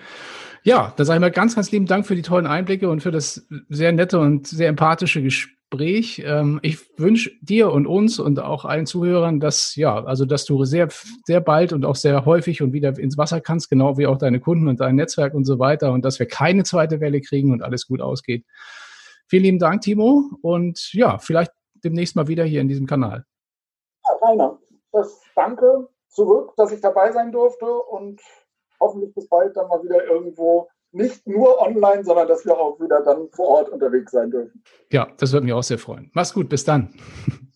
Ja, 0.63 0.93
dann 0.95 1.05
sage 1.05 1.17
ich 1.17 1.21
mal 1.21 1.31
ganz, 1.31 1.55
ganz 1.55 1.71
lieben 1.71 1.87
Dank 1.87 2.07
für 2.07 2.15
die 2.15 2.21
tollen 2.21 2.47
Einblicke 2.47 2.89
und 2.89 3.01
für 3.01 3.11
das 3.11 3.45
sehr 3.69 3.91
nette 3.91 4.19
und 4.19 4.47
sehr 4.47 4.69
empathische 4.69 5.21
Gespräch. 5.21 6.23
Ähm, 6.25 6.59
ich 6.61 6.79
wünsche 6.97 7.31
dir 7.41 7.71
und 7.71 7.85
uns 7.85 8.17
und 8.17 8.39
auch 8.39 8.63
allen 8.63 8.85
Zuhörern, 8.85 9.41
dass 9.41 9.75
ja, 9.75 10.03
also 10.05 10.23
dass 10.23 10.45
du 10.45 10.63
sehr, 10.63 10.87
sehr 11.25 11.41
bald 11.41 11.73
und 11.73 11.83
auch 11.83 11.97
sehr 11.97 12.23
häufig 12.25 12.61
und 12.61 12.71
wieder 12.71 12.97
ins 12.97 13.17
Wasser 13.17 13.41
kannst, 13.41 13.69
genau 13.69 13.97
wie 13.97 14.07
auch 14.07 14.17
deine 14.17 14.39
Kunden 14.39 14.69
und 14.69 14.79
dein 14.79 14.95
Netzwerk 14.95 15.33
und 15.33 15.43
so 15.43 15.59
weiter 15.59 15.91
und 15.91 16.05
dass 16.05 16.19
wir 16.19 16.27
keine 16.27 16.63
zweite 16.63 17.01
Welle 17.01 17.19
kriegen 17.19 17.51
und 17.51 17.61
alles 17.61 17.85
gut 17.85 17.99
ausgeht. 17.99 18.45
Vielen 19.27 19.43
lieben 19.43 19.59
Dank, 19.59 19.81
Timo, 19.81 20.29
und 20.41 20.93
ja, 20.93 21.17
vielleicht 21.17 21.51
demnächst 21.83 22.15
mal 22.15 22.27
wieder 22.27 22.45
hier 22.45 22.61
in 22.61 22.67
diesem 22.67 22.85
Kanal. 22.85 23.25
Ja, 24.05 24.27
Rainer, 24.27 24.59
das 24.91 25.21
danke 25.35 25.89
zurück, 26.07 26.53
dass 26.55 26.71
ich 26.71 26.81
dabei 26.81 27.11
sein 27.11 27.31
durfte 27.31 27.65
und 27.65 28.21
hoffentlich 28.83 29.13
bis 29.15 29.27
bald 29.27 29.55
dann 29.55 29.67
mal 29.69 29.81
wieder 29.83 30.05
irgendwo 30.05 30.67
nicht 30.91 31.25
nur 31.25 31.59
online, 31.59 32.03
sondern 32.03 32.27
dass 32.27 32.45
wir 32.45 32.57
auch 32.57 32.79
wieder 32.79 33.01
dann 33.01 33.29
vor 33.31 33.47
Ort 33.47 33.69
unterwegs 33.69 34.11
sein 34.11 34.29
dürfen. 34.29 34.63
Ja, 34.91 35.07
das 35.17 35.33
würde 35.33 35.45
mich 35.45 35.53
auch 35.53 35.63
sehr 35.63 35.79
freuen. 35.79 36.11
Mach's 36.13 36.33
gut, 36.33 36.49
bis 36.49 36.63
dann. 36.63 36.93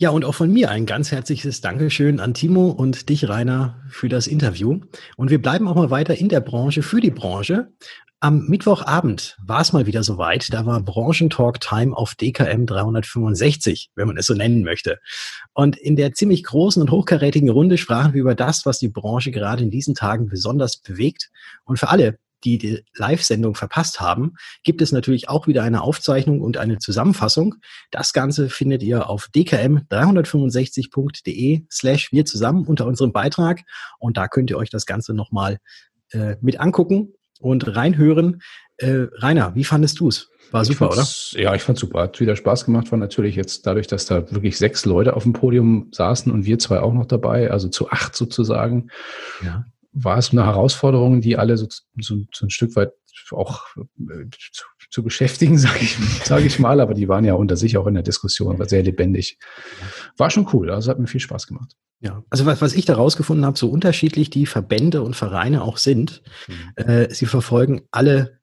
Ja, 0.00 0.10
und 0.10 0.24
auch 0.24 0.36
von 0.36 0.52
mir 0.52 0.70
ein 0.70 0.86
ganz 0.86 1.10
herzliches 1.10 1.60
Dankeschön 1.60 2.20
an 2.20 2.32
Timo 2.32 2.68
und 2.68 3.08
dich, 3.08 3.28
Rainer, 3.28 3.82
für 3.88 4.08
das 4.08 4.28
Interview. 4.28 4.78
Und 5.16 5.30
wir 5.30 5.42
bleiben 5.42 5.66
auch 5.66 5.74
mal 5.74 5.90
weiter 5.90 6.14
in 6.14 6.28
der 6.28 6.38
Branche 6.38 6.82
für 6.82 7.00
die 7.00 7.10
Branche. 7.10 7.72
Am 8.20 8.48
Mittwochabend 8.48 9.36
war 9.40 9.60
es 9.60 9.72
mal 9.72 9.86
wieder 9.86 10.02
soweit. 10.02 10.52
Da 10.52 10.66
war 10.66 10.80
Branchentalk 10.80 11.60
Time 11.60 11.96
auf 11.96 12.16
DKM 12.16 12.66
365, 12.66 13.90
wenn 13.94 14.08
man 14.08 14.16
es 14.16 14.26
so 14.26 14.34
nennen 14.34 14.64
möchte. 14.64 14.98
Und 15.54 15.76
in 15.76 15.94
der 15.94 16.14
ziemlich 16.14 16.42
großen 16.42 16.82
und 16.82 16.90
hochkarätigen 16.90 17.48
Runde 17.48 17.78
sprachen 17.78 18.14
wir 18.14 18.20
über 18.20 18.34
das, 18.34 18.66
was 18.66 18.80
die 18.80 18.88
Branche 18.88 19.30
gerade 19.30 19.62
in 19.62 19.70
diesen 19.70 19.94
Tagen 19.94 20.26
besonders 20.26 20.78
bewegt. 20.78 21.30
Und 21.62 21.78
für 21.78 21.90
alle, 21.90 22.18
die 22.42 22.58
die 22.58 22.82
Live-Sendung 22.96 23.54
verpasst 23.54 24.00
haben, 24.00 24.32
gibt 24.64 24.82
es 24.82 24.90
natürlich 24.90 25.28
auch 25.28 25.46
wieder 25.46 25.62
eine 25.62 25.82
Aufzeichnung 25.82 26.40
und 26.40 26.56
eine 26.56 26.78
Zusammenfassung. 26.78 27.54
Das 27.92 28.12
Ganze 28.12 28.48
findet 28.48 28.82
ihr 28.82 29.08
auf 29.08 29.28
dkm365.de 29.32 31.66
slash 31.70 32.10
wir 32.10 32.24
zusammen 32.24 32.66
unter 32.66 32.86
unserem 32.86 33.12
Beitrag. 33.12 33.60
Und 34.00 34.16
da 34.16 34.26
könnt 34.26 34.50
ihr 34.50 34.58
euch 34.58 34.70
das 34.70 34.86
Ganze 34.86 35.14
nochmal 35.14 35.58
äh, 36.10 36.34
mit 36.40 36.58
angucken 36.58 37.12
und 37.40 37.76
reinhören. 37.76 38.40
Äh, 38.76 39.06
Rainer, 39.12 39.54
wie 39.54 39.64
fandest 39.64 40.00
du 40.00 40.08
es? 40.08 40.30
War 40.50 40.64
super, 40.64 40.90
oder? 40.90 41.06
Ja, 41.32 41.54
ich 41.54 41.62
fand 41.62 41.78
super. 41.78 42.00
Hat 42.02 42.20
wieder 42.20 42.36
Spaß 42.36 42.64
gemacht. 42.64 42.90
War 42.90 42.98
natürlich 42.98 43.36
jetzt 43.36 43.66
dadurch, 43.66 43.86
dass 43.86 44.06
da 44.06 44.30
wirklich 44.30 44.56
sechs 44.56 44.86
Leute 44.86 45.14
auf 45.14 45.24
dem 45.24 45.34
Podium 45.34 45.88
saßen 45.92 46.32
und 46.32 46.46
wir 46.46 46.58
zwei 46.58 46.80
auch 46.80 46.94
noch 46.94 47.06
dabei, 47.06 47.50
also 47.50 47.68
zu 47.68 47.90
acht 47.90 48.16
sozusagen. 48.16 48.88
Ja. 49.44 49.66
War 49.92 50.18
es 50.18 50.30
eine 50.30 50.46
Herausforderung, 50.46 51.20
die 51.20 51.36
alle 51.36 51.56
so, 51.56 51.66
so, 51.98 52.16
so 52.32 52.46
ein 52.46 52.50
Stück 52.50 52.76
weit 52.76 52.92
auch 53.32 53.66
äh, 53.76 54.24
zu, 54.30 54.64
zu, 54.90 55.02
beschäftigen, 55.02 55.58
sage 55.58 55.80
ich, 55.80 55.96
sag 56.24 56.44
ich 56.44 56.58
mal, 56.58 56.80
aber 56.80 56.94
die 56.94 57.08
waren 57.08 57.24
ja 57.24 57.34
unter 57.34 57.56
sich 57.56 57.76
auch 57.76 57.86
in 57.86 57.94
der 57.94 58.02
Diskussion, 58.02 58.58
war 58.58 58.68
sehr 58.68 58.82
lebendig. 58.82 59.38
War 60.18 60.30
schon 60.30 60.48
cool, 60.52 60.70
also 60.70 60.90
hat 60.90 60.98
mir 60.98 61.06
viel 61.06 61.20
Spaß 61.20 61.46
gemacht. 61.46 61.76
Ja, 62.00 62.22
also 62.30 62.46
was, 62.46 62.60
was 62.60 62.74
ich 62.74 62.84
da 62.84 62.94
rausgefunden 62.94 63.44
habe, 63.44 63.58
so 63.58 63.68
unterschiedlich 63.68 64.30
die 64.30 64.46
Verbände 64.46 65.02
und 65.02 65.16
Vereine 65.16 65.62
auch 65.62 65.78
sind, 65.78 66.22
mhm. 66.46 66.84
äh, 66.84 67.12
sie 67.12 67.26
verfolgen 67.26 67.82
alle 67.90 68.38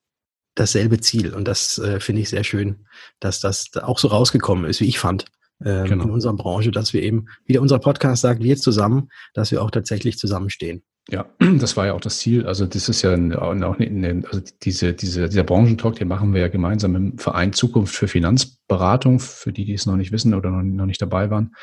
dasselbe 0.55 0.99
Ziel. 0.99 1.33
Und 1.33 1.47
das 1.47 1.77
äh, 1.77 1.99
finde 1.99 2.21
ich 2.21 2.29
sehr 2.29 2.43
schön, 2.43 2.85
dass 3.19 3.39
das 3.39 3.71
auch 3.75 3.99
so 3.99 4.09
rausgekommen 4.09 4.65
ist, 4.65 4.81
wie 4.81 4.87
ich 4.87 4.99
fand, 4.99 5.25
äh, 5.59 5.87
genau. 5.87 6.05
in 6.05 6.11
unserer 6.11 6.35
Branche, 6.35 6.71
dass 6.71 6.93
wir 6.93 7.03
eben, 7.03 7.27
wie 7.45 7.53
der 7.53 7.61
unser 7.61 7.79
Podcast 7.79 8.21
sagt, 8.21 8.41
wir 8.41 8.57
zusammen, 8.57 9.09
dass 9.33 9.51
wir 9.51 9.61
auch 9.61 9.71
tatsächlich 9.71 10.17
zusammenstehen. 10.17 10.83
Ja, 11.09 11.27
das 11.59 11.77
war 11.77 11.85
ja 11.85 11.93
auch 11.93 12.01
das 12.01 12.19
Ziel. 12.19 12.45
Also 12.47 12.65
das 12.65 12.89
ist 12.89 13.01
ja 13.01 13.11
auch 13.13 13.51
eine, 13.51 14.23
also 14.29 14.41
diese, 14.63 14.93
diese, 14.93 15.29
dieser 15.29 15.43
Branchentalk, 15.43 15.95
den 15.95 16.07
machen 16.07 16.33
wir 16.33 16.41
ja 16.41 16.47
gemeinsam 16.47 16.95
im 16.95 17.17
Verein 17.17 17.53
Zukunft 17.53 17.95
für 17.95 18.07
Finanzberatung, 18.07 19.19
für 19.19 19.53
die, 19.53 19.65
die 19.65 19.73
es 19.73 19.85
noch 19.85 19.97
nicht 19.97 20.11
wissen 20.11 20.33
oder 20.33 20.49
noch, 20.49 20.63
noch 20.63 20.85
nicht 20.85 21.01
dabei 21.01 21.29
waren. 21.29 21.55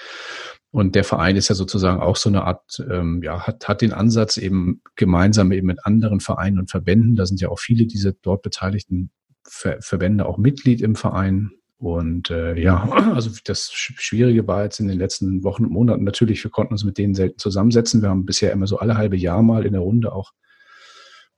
Und 0.71 0.95
der 0.95 1.05
Verein 1.05 1.37
ist 1.37 1.49
ja 1.49 1.55
sozusagen 1.55 2.01
auch 2.01 2.17
so 2.17 2.31
eine 2.31 2.45
Art, 2.45 2.83
ähm, 2.91 3.21
ja, 3.23 3.47
hat, 3.47 3.69
hat 3.69 3.83
den 3.83 3.93
Ansatz 3.93 4.39
eben 4.39 4.81
gemeinsam 4.97 5.53
eben 5.53 5.67
mit 5.67 5.85
anderen 5.85 6.21
Vereinen 6.21 6.59
und 6.59 6.71
Verbänden, 6.71 7.15
da 7.15 7.27
sind 7.27 7.41
ja 7.41 7.51
auch 7.51 7.59
viele 7.59 7.87
dieser 7.87 8.13
dort 8.23 8.43
beteiligten 8.43 9.11
Ver 9.45 9.79
Verbände 9.83 10.25
auch 10.25 10.39
Mitglied 10.39 10.81
im 10.81 10.95
Verein. 10.95 11.51
Und 11.83 12.31
äh, 12.31 12.55
ja, 12.55 12.89
also 13.13 13.31
das 13.45 13.73
Schwierige 13.73 14.47
war 14.47 14.63
jetzt 14.63 14.79
in 14.79 14.87
den 14.87 14.99
letzten 14.99 15.43
Wochen 15.43 15.65
und 15.65 15.73
Monaten 15.73 16.05
natürlich, 16.05 16.45
wir 16.45 16.51
konnten 16.53 16.75
uns 16.75 16.85
mit 16.85 16.97
denen 16.97 17.17
selten 17.17 17.39
zusammensetzen. 17.39 18.03
Wir 18.03 18.09
haben 18.09 18.25
bisher 18.25 18.53
immer 18.53 18.69
so 18.69 18.79
alle 18.79 18.97
halbe 18.97 19.17
Jahr 19.17 19.43
mal 19.43 19.67
in 19.67 19.73
der 19.73 19.83
Runde 19.83 20.13
auch, 20.13 20.31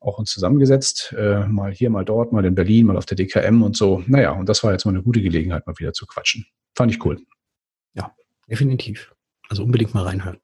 auch 0.01 0.19
uns 0.19 0.31
zusammengesetzt. 0.31 1.15
Äh, 1.17 1.47
mal 1.47 1.73
hier, 1.73 1.89
mal 1.89 2.05
dort, 2.05 2.33
mal 2.33 2.45
in 2.45 2.55
Berlin, 2.55 2.85
mal 2.85 2.99
auf 2.99 3.07
der 3.07 3.17
DKM 3.17 3.63
und 3.63 3.75
so. 3.75 4.05
Naja, 4.07 4.33
und 4.33 4.47
das 4.47 4.63
war 4.63 4.73
jetzt 4.73 4.85
mal 4.85 4.91
eine 4.91 5.03
gute 5.03 5.23
Gelegenheit, 5.23 5.67
mal 5.67 5.79
wieder 5.79 5.95
zu 5.95 6.05
quatschen. 6.05 6.45
Fand 6.75 6.93
ich 6.93 7.03
cool. 7.07 7.23
Ja, 7.95 8.15
definitiv. 8.47 9.15
Also 9.49 9.65
unbedingt 9.65 9.95
mal 9.95 10.05
reinhören. 10.05 10.37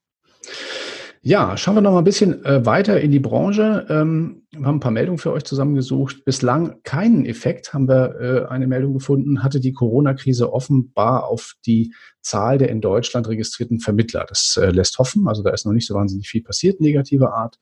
Ja, 1.23 1.59
schauen 1.59 1.75
wir 1.75 1.83
noch 1.83 1.93
mal 1.93 1.99
ein 1.99 2.05
bisschen 2.05 2.47
äh, 2.47 2.65
weiter 2.65 2.99
in 2.99 3.11
die 3.11 3.19
Branche. 3.19 3.87
Ähm, 3.91 4.47
wir 4.53 4.65
haben 4.65 4.77
ein 4.77 4.81
paar 4.81 4.91
Meldungen 4.91 5.19
für 5.19 5.33
euch 5.33 5.45
zusammengesucht. 5.45 6.25
Bislang 6.25 6.83
keinen 6.83 7.27
Effekt 7.27 7.75
haben 7.75 7.89
wir 7.89 8.15
äh, 8.19 8.49
eine 8.49 8.67
Meldung 8.67 8.95
gefunden, 8.95 9.43
hatte 9.43 9.61
die 9.61 9.75
Corona-Krise 9.75 10.51
offenbar 10.51 11.29
auf 11.29 11.57
die 11.67 11.93
Zahl 12.23 12.57
der 12.57 12.71
in 12.71 12.81
Deutschland 12.81 13.29
registrierten 13.29 13.81
Vermittler. 13.81 14.25
Das 14.27 14.57
äh, 14.57 14.71
lässt 14.71 14.99
hoffen. 14.99 15.29
Also 15.29 15.43
da 15.43 15.51
ist 15.51 15.67
noch 15.67 15.75
nicht 15.75 15.87
so 15.87 15.95
wahnsinnig 15.95 16.27
viel 16.27 16.43
passiert, 16.43 16.81
negativer 16.81 17.35
Art. 17.35 17.59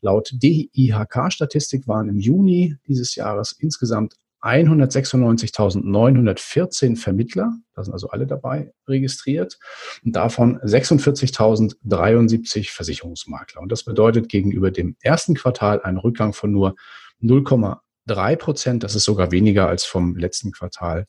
Laut 0.00 0.30
DIHK-Statistik 0.32 1.88
waren 1.88 2.08
im 2.08 2.20
Juni 2.20 2.76
dieses 2.86 3.16
Jahres 3.16 3.50
insgesamt 3.58 4.14
196.914 4.42 6.96
Vermittler, 6.96 7.52
da 7.74 7.84
sind 7.84 7.92
also 7.92 8.08
alle 8.08 8.26
dabei, 8.26 8.72
registriert 8.88 9.58
und 10.04 10.16
davon 10.16 10.58
46.073 10.60 12.70
Versicherungsmakler. 12.70 13.60
Und 13.60 13.70
das 13.70 13.84
bedeutet 13.84 14.28
gegenüber 14.28 14.70
dem 14.70 14.96
ersten 15.02 15.34
Quartal 15.34 15.82
einen 15.82 15.98
Rückgang 15.98 16.32
von 16.32 16.52
nur 16.52 16.74
0,3 17.22 18.36
Prozent. 18.36 18.82
Das 18.82 18.94
ist 18.94 19.04
sogar 19.04 19.30
weniger 19.30 19.68
als 19.68 19.84
vom 19.84 20.16
letzten 20.16 20.52
Quartal 20.52 21.06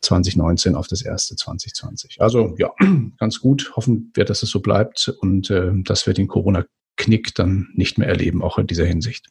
2019 0.00 0.74
auf 0.74 0.88
das 0.88 1.02
erste 1.02 1.36
2020. 1.36 2.20
Also 2.20 2.56
ja, 2.58 2.72
ganz 3.18 3.40
gut. 3.40 3.72
Hoffen 3.76 4.10
wir, 4.14 4.24
dass 4.24 4.42
es 4.42 4.50
so 4.50 4.60
bleibt 4.60 5.14
und 5.20 5.50
äh, 5.50 5.70
dass 5.74 6.06
wir 6.06 6.14
den 6.14 6.28
Corona-Knick 6.28 7.34
dann 7.34 7.68
nicht 7.74 7.98
mehr 7.98 8.08
erleben, 8.08 8.42
auch 8.42 8.58
in 8.58 8.66
dieser 8.66 8.84
Hinsicht. 8.84 9.28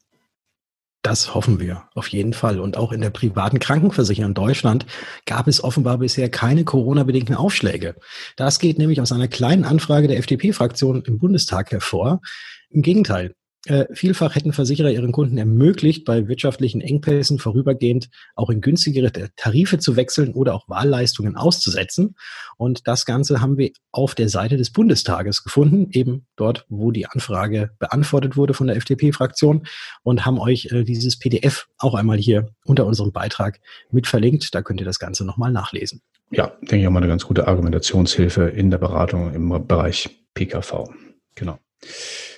Das 1.03 1.35
hoffen 1.35 1.59
wir 1.59 1.83
auf 1.95 2.07
jeden 2.07 2.31
Fall. 2.31 2.61
Und 2.61 2.77
auch 2.77 2.93
in 2.93 3.01
der 3.01 3.09
privaten 3.09 3.59
Krankenversicherung 3.59 4.33
Deutschland 4.33 4.85
gab 5.25 5.49
es 5.49 5.61
offenbar 5.61 5.97
bisher 5.97 6.29
keine 6.29 6.63
Corona-bedingten 6.63 7.35
Aufschläge. 7.35 7.95
Das 8.37 8.57
geht 8.57 8.77
nämlich 8.77 9.01
aus 9.01 9.11
einer 9.11 9.27
kleinen 9.27 9.65
Anfrage 9.65 10.07
der 10.07 10.17
FDP-Fraktion 10.17 11.03
im 11.03 11.19
Bundestag 11.19 11.71
hervor. 11.71 12.21
Im 12.69 12.81
Gegenteil, 12.81 13.35
äh, 13.65 13.85
vielfach 13.93 14.35
hätten 14.35 14.51
Versicherer 14.51 14.91
ihren 14.91 15.13
Kunden 15.13 15.37
ermöglicht, 15.37 16.03
bei 16.03 16.27
wirtschaftlichen 16.27 16.81
Engpässen 16.81 17.39
vorübergehend 17.39 18.09
auch 18.35 18.49
in 18.49 18.59
günstigere 18.59 19.11
Tarife 19.37 19.77
zu 19.79 19.95
wechseln 19.95 20.33
oder 20.33 20.53
auch 20.53 20.67
Wahlleistungen 20.67 21.37
auszusetzen. 21.37 22.15
Und 22.57 22.87
das 22.87 23.05
Ganze 23.05 23.39
haben 23.39 23.57
wir 23.57 23.71
auf 23.91 24.15
der 24.15 24.27
Seite 24.27 24.57
des 24.57 24.71
Bundestages 24.71 25.43
gefunden, 25.43 25.87
eben 25.91 26.25
dort, 26.35 26.65
wo 26.67 26.91
die 26.91 27.05
Anfrage 27.05 27.71
beantwortet 27.79 28.35
wurde 28.35 28.53
von 28.53 28.67
der 28.67 28.75
FDP-Fraktion 28.75 29.65
und 30.03 30.25
haben 30.25 30.39
euch 30.39 30.67
äh, 30.71 30.83
dieses 30.83 31.17
PDF 31.17 31.67
auch 31.77 31.93
einmal 31.93 32.17
hier 32.17 32.49
unter 32.65 32.85
unserem 32.85 33.13
Beitrag 33.13 33.59
mit 33.91 34.07
verlinkt. 34.07 34.53
Da 34.53 34.61
könnt 34.61 34.81
ihr 34.81 34.85
das 34.85 34.99
Ganze 34.99 35.23
nochmal 35.25 35.53
nachlesen. 35.53 36.01
Ja, 36.31 36.47
denke 36.61 36.79
ich 36.79 36.87
auch 36.87 36.91
mal 36.91 36.99
eine 36.99 37.07
ganz 37.07 37.25
gute 37.25 37.47
Argumentationshilfe 37.47 38.49
in 38.49 38.71
der 38.71 38.77
Beratung 38.77 39.33
im 39.33 39.67
Bereich 39.67 40.09
PKV. 40.33 40.89
Genau. 41.35 41.59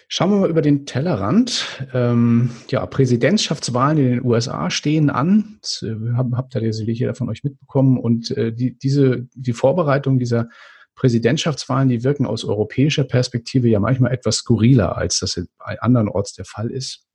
Schauen 0.08 0.30
wir 0.32 0.38
mal 0.38 0.50
über 0.50 0.62
den 0.62 0.86
Tellerrand. 0.86 1.88
Ähm, 1.94 2.52
ja, 2.70 2.86
Präsidentschaftswahlen 2.86 3.98
in 3.98 4.10
den 4.12 4.26
USA 4.26 4.70
stehen 4.70 5.10
an. 5.10 5.58
Das 5.62 5.82
äh, 5.82 5.96
habt 6.16 6.56
ihr 6.56 6.74
sicherlich 6.74 7.00
jeder 7.00 7.16
von 7.16 7.30
euch 7.30 7.44
mitbekommen. 7.44 7.98
Und 7.98 8.32
äh, 8.32 8.54
die, 8.54 8.78
diese, 8.78 9.28
die 9.34 9.54
Vorbereitung 9.54 10.20
dieser 10.20 10.50
Präsidentschaftswahlen, 10.96 11.90
die 11.90 12.04
wirken 12.04 12.26
aus 12.26 12.46
europäischer 12.46 13.04
Perspektive 13.04 13.68
ja 13.68 13.80
manchmal 13.80 14.14
etwas 14.14 14.38
skurriler, 14.38 14.96
als 14.98 15.20
das 15.20 15.42
andernorts 15.60 16.34
der 16.34 16.46
Fall 16.46 16.72
ist. 16.72 17.06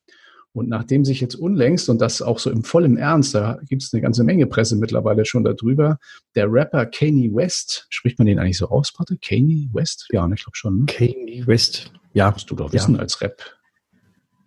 Und 0.52 0.68
nachdem 0.68 1.04
sich 1.04 1.20
jetzt 1.20 1.36
unlängst, 1.36 1.88
und 1.88 2.00
das 2.00 2.22
auch 2.22 2.40
so 2.40 2.50
im 2.50 2.64
vollen 2.64 2.96
Ernst, 2.96 3.34
da 3.36 3.60
gibt 3.68 3.82
es 3.82 3.92
eine 3.92 4.02
ganze 4.02 4.24
Menge 4.24 4.46
Presse 4.46 4.76
mittlerweile 4.76 5.24
schon 5.24 5.44
darüber, 5.44 5.98
der 6.34 6.52
Rapper 6.52 6.86
Kanye 6.86 7.32
West, 7.32 7.86
spricht 7.88 8.18
man 8.18 8.26
den 8.26 8.40
eigentlich 8.40 8.58
so 8.58 8.68
aus, 8.68 8.92
Patte? 8.92 9.16
Kanye 9.22 9.68
West? 9.72 10.08
Ja, 10.10 10.28
ich 10.28 10.42
glaube 10.42 10.56
schon. 10.56 10.80
Ne? 10.80 10.86
Kanye 10.86 11.46
West. 11.46 11.92
Ja. 12.12 12.30
Musst 12.30 12.50
du 12.50 12.54
doch 12.54 12.72
wissen 12.72 12.94
ja. 12.94 13.00
als 13.00 13.20
Rap. 13.20 13.42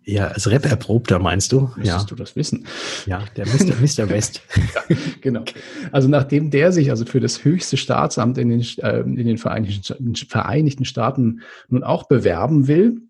Ja, 0.06 0.28
als 0.28 0.50
Rap-Erprobter 0.50 1.18
meinst 1.18 1.50
du? 1.52 1.70
Müsstest 1.76 1.86
ja. 1.86 2.04
du 2.04 2.14
das 2.14 2.36
wissen? 2.36 2.66
Ja, 3.06 3.24
der 3.36 3.46
Mr. 3.46 3.74
Mr. 3.80 4.10
West. 4.10 4.42
ja, 4.74 4.96
genau. 5.22 5.44
Also 5.92 6.08
nachdem 6.08 6.50
der 6.50 6.72
sich 6.72 6.90
also 6.90 7.06
für 7.06 7.20
das 7.20 7.42
höchste 7.42 7.78
Staatsamt 7.78 8.36
in 8.36 8.50
den, 8.50 8.60
äh, 8.78 9.00
in 9.00 9.26
den 9.26 9.38
Vereinigten, 9.38 10.14
Vereinigten 10.14 10.84
Staaten 10.84 11.40
nun 11.68 11.84
auch 11.84 12.06
bewerben 12.06 12.68
will, 12.68 13.00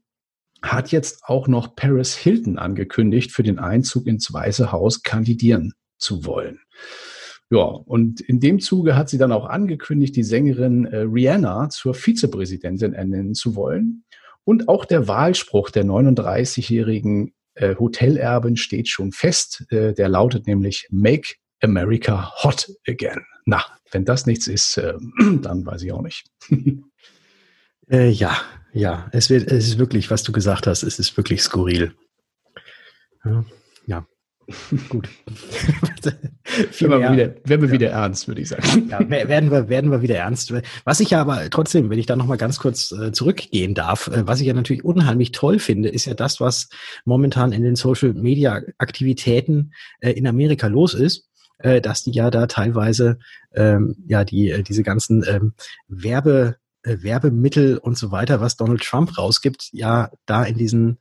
hat 0.62 0.92
jetzt 0.92 1.24
auch 1.24 1.48
noch 1.48 1.74
Paris 1.74 2.14
Hilton 2.14 2.58
angekündigt, 2.58 3.32
für 3.32 3.42
den 3.42 3.58
Einzug 3.58 4.06
ins 4.06 4.32
Weiße 4.32 4.70
Haus 4.70 5.02
kandidieren 5.02 5.72
zu 5.98 6.24
wollen. 6.24 6.60
Ja, 7.50 7.64
und 7.64 8.20
in 8.20 8.40
dem 8.40 8.60
Zuge 8.60 8.96
hat 8.96 9.08
sie 9.08 9.18
dann 9.18 9.32
auch 9.32 9.46
angekündigt, 9.46 10.16
die 10.16 10.22
Sängerin 10.22 10.86
äh, 10.86 10.98
Rihanna 10.98 11.68
zur 11.68 11.94
Vizepräsidentin 11.94 12.94
ernennen 12.94 13.34
zu 13.34 13.54
wollen. 13.54 14.04
Und 14.44 14.68
auch 14.68 14.84
der 14.84 15.08
Wahlspruch 15.08 15.70
der 15.70 15.84
39-jährigen 15.84 17.34
äh, 17.54 17.76
Hotelerbin 17.76 18.56
steht 18.56 18.88
schon 18.88 19.12
fest. 19.12 19.64
Äh, 19.70 19.94
der 19.94 20.08
lautet 20.08 20.46
nämlich 20.46 20.86
Make 20.90 21.34
America 21.62 22.32
Hot 22.42 22.70
Again. 22.86 23.24
Na, 23.46 23.64
wenn 23.90 24.04
das 24.04 24.26
nichts 24.26 24.46
ist, 24.46 24.76
äh, 24.76 24.94
dann 25.42 25.64
weiß 25.64 25.82
ich 25.82 25.92
auch 25.92 26.02
nicht. 26.02 26.24
Äh, 27.90 28.08
ja, 28.08 28.40
ja, 28.72 29.10
es, 29.12 29.28
wird, 29.28 29.46
es 29.46 29.66
ist 29.68 29.76
wirklich, 29.78 30.10
was 30.10 30.22
du 30.22 30.32
gesagt 30.32 30.66
hast, 30.66 30.82
es 30.84 30.98
ist 30.98 31.18
wirklich 31.18 31.42
skurril. 31.42 31.94
Ja, 33.24 33.44
ja. 33.86 34.06
gut. 34.88 35.08
Werden 36.78 37.00
wir, 37.00 37.12
wieder, 37.12 37.34
werden 37.44 37.62
wir 37.62 37.68
ja. 37.68 37.72
wieder 37.72 37.90
ernst, 37.90 38.28
würde 38.28 38.42
ich 38.42 38.48
sagen. 38.48 38.88
Ja, 38.90 39.08
werden 39.08 39.50
wir, 39.50 39.68
werden 39.68 39.90
wir 39.90 40.02
wieder 40.02 40.16
ernst. 40.16 40.52
Was 40.84 41.00
ich 41.00 41.10
ja 41.10 41.20
aber 41.20 41.48
trotzdem, 41.50 41.90
wenn 41.90 41.98
ich 41.98 42.06
da 42.06 42.16
nochmal 42.16 42.36
ganz 42.36 42.58
kurz 42.58 42.92
äh, 42.92 43.12
zurückgehen 43.12 43.74
darf, 43.74 44.08
äh, 44.08 44.26
was 44.26 44.40
ich 44.40 44.46
ja 44.46 44.54
natürlich 44.54 44.84
unheimlich 44.84 45.32
toll 45.32 45.58
finde, 45.58 45.88
ist 45.88 46.04
ja 46.04 46.14
das, 46.14 46.40
was 46.40 46.68
momentan 47.04 47.52
in 47.52 47.62
den 47.62 47.76
Social 47.76 48.12
Media 48.12 48.60
Aktivitäten 48.78 49.72
äh, 50.00 50.10
in 50.10 50.26
Amerika 50.26 50.66
los 50.66 50.94
ist 50.94 51.28
äh, 51.58 51.80
dass 51.80 52.02
die 52.02 52.12
ja 52.12 52.30
da 52.30 52.46
teilweise 52.46 53.18
ähm, 53.54 53.96
ja 54.06 54.24
die 54.24 54.50
äh, 54.50 54.62
diese 54.62 54.82
ganzen 54.82 55.24
ähm, 55.26 55.54
Werbe 55.88 56.56
äh, 56.82 56.98
Werbemittel 57.00 57.78
und 57.78 57.96
so 57.96 58.10
weiter, 58.12 58.40
was 58.40 58.56
Donald 58.56 58.82
Trump 58.82 59.16
rausgibt, 59.16 59.70
ja 59.72 60.10
da 60.26 60.44
in 60.44 60.56
diesen 60.56 60.98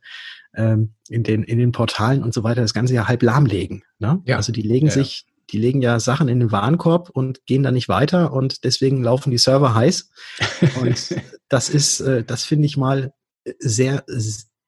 ähm, 0.56 0.94
in 1.08 1.22
den 1.22 1.42
in 1.42 1.58
den 1.58 1.72
Portalen 1.72 2.22
und 2.22 2.34
so 2.34 2.42
weiter 2.44 2.62
das 2.62 2.74
ganze 2.74 2.94
ja 2.94 3.08
halb 3.08 3.22
lahmlegen. 3.22 3.82
Ne? 3.98 4.22
Ja. 4.24 4.36
Also 4.36 4.52
die 4.52 4.62
legen 4.62 4.86
ja, 4.86 4.92
sich, 4.92 5.26
die 5.50 5.58
legen 5.58 5.82
ja 5.82 6.00
Sachen 6.00 6.28
in 6.28 6.40
den 6.40 6.52
Warenkorb 6.52 7.10
und 7.10 7.44
gehen 7.46 7.62
da 7.62 7.70
nicht 7.70 7.88
weiter 7.88 8.32
und 8.32 8.64
deswegen 8.64 9.02
laufen 9.02 9.30
die 9.30 9.38
Server 9.38 9.74
heiß. 9.74 10.10
Und 10.80 11.16
das 11.48 11.68
ist, 11.68 12.00
äh, 12.00 12.24
das 12.24 12.44
finde 12.44 12.66
ich 12.66 12.76
mal 12.76 13.12
sehr 13.58 14.04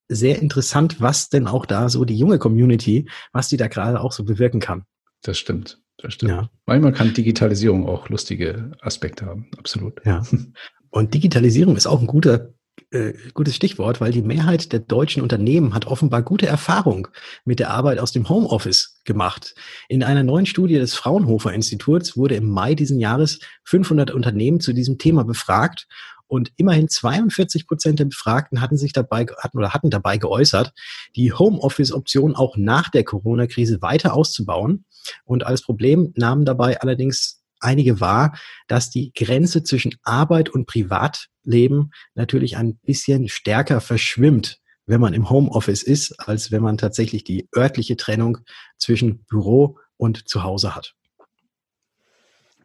sehr 0.08 0.40
interessant, 0.40 1.00
was 1.00 1.30
denn 1.30 1.46
auch 1.46 1.66
da 1.66 1.88
so 1.88 2.04
die 2.04 2.16
junge 2.16 2.38
Community, 2.38 3.08
was 3.32 3.48
die 3.48 3.56
da 3.56 3.66
gerade 3.66 4.00
auch 4.00 4.12
so 4.12 4.24
bewirken 4.24 4.60
kann. 4.60 4.84
Das 5.22 5.38
stimmt. 5.38 5.80
Das 5.98 6.14
stimmt. 6.14 6.30
Ja. 6.30 6.50
Manchmal 6.66 6.92
kann 6.92 7.14
Digitalisierung 7.14 7.88
auch 7.88 8.08
lustige 8.08 8.72
Aspekte 8.80 9.26
haben. 9.26 9.50
Absolut. 9.58 10.00
Ja. 10.04 10.22
Und 10.90 11.14
Digitalisierung 11.14 11.76
ist 11.76 11.86
auch 11.86 12.00
ein 12.00 12.06
guter 12.06 12.54
äh, 12.90 13.14
gutes 13.34 13.56
Stichwort, 13.56 14.00
weil 14.00 14.12
die 14.12 14.22
Mehrheit 14.22 14.72
der 14.72 14.80
deutschen 14.80 15.22
Unternehmen 15.22 15.74
hat 15.74 15.86
offenbar 15.86 16.22
gute 16.22 16.46
Erfahrung 16.46 17.08
mit 17.44 17.58
der 17.58 17.70
Arbeit 17.70 17.98
aus 17.98 18.12
dem 18.12 18.28
Homeoffice 18.28 19.00
gemacht. 19.04 19.54
In 19.88 20.02
einer 20.02 20.22
neuen 20.22 20.46
Studie 20.46 20.74
des 20.74 20.94
Fraunhofer 20.94 21.52
Instituts 21.52 22.16
wurde 22.16 22.36
im 22.36 22.48
Mai 22.48 22.74
diesen 22.74 23.00
Jahres 23.00 23.40
500 23.64 24.10
Unternehmen 24.10 24.60
zu 24.60 24.72
diesem 24.72 24.98
Thema 24.98 25.24
befragt 25.24 25.86
und 26.28 26.52
immerhin 26.56 26.88
42 26.88 27.66
Prozent 27.66 27.98
der 28.00 28.06
Befragten 28.06 28.60
hatten 28.60 28.76
sich 28.76 28.92
dabei 28.92 29.26
hatten 29.38 29.58
oder 29.58 29.74
hatten 29.74 29.90
dabei 29.90 30.18
geäußert, 30.18 30.72
die 31.14 31.32
Homeoffice-Option 31.32 32.34
auch 32.34 32.56
nach 32.56 32.90
der 32.90 33.04
Corona-Krise 33.04 33.80
weiter 33.80 34.14
auszubauen. 34.14 34.84
Und 35.24 35.46
als 35.46 35.62
Problem 35.62 36.12
nahmen 36.16 36.44
dabei 36.44 36.80
allerdings 36.80 37.44
einige 37.60 38.00
wahr, 38.00 38.38
dass 38.68 38.90
die 38.90 39.12
Grenze 39.12 39.62
zwischen 39.62 39.94
Arbeit 40.02 40.48
und 40.48 40.66
Privatleben 40.66 41.90
natürlich 42.14 42.56
ein 42.56 42.76
bisschen 42.76 43.28
stärker 43.28 43.80
verschwimmt, 43.80 44.58
wenn 44.86 45.00
man 45.00 45.14
im 45.14 45.30
Homeoffice 45.30 45.82
ist, 45.82 46.18
als 46.20 46.52
wenn 46.52 46.62
man 46.62 46.78
tatsächlich 46.78 47.24
die 47.24 47.48
örtliche 47.54 47.96
Trennung 47.96 48.38
zwischen 48.78 49.24
Büro 49.24 49.78
und 49.96 50.28
Zuhause 50.28 50.74
hat. 50.74 50.94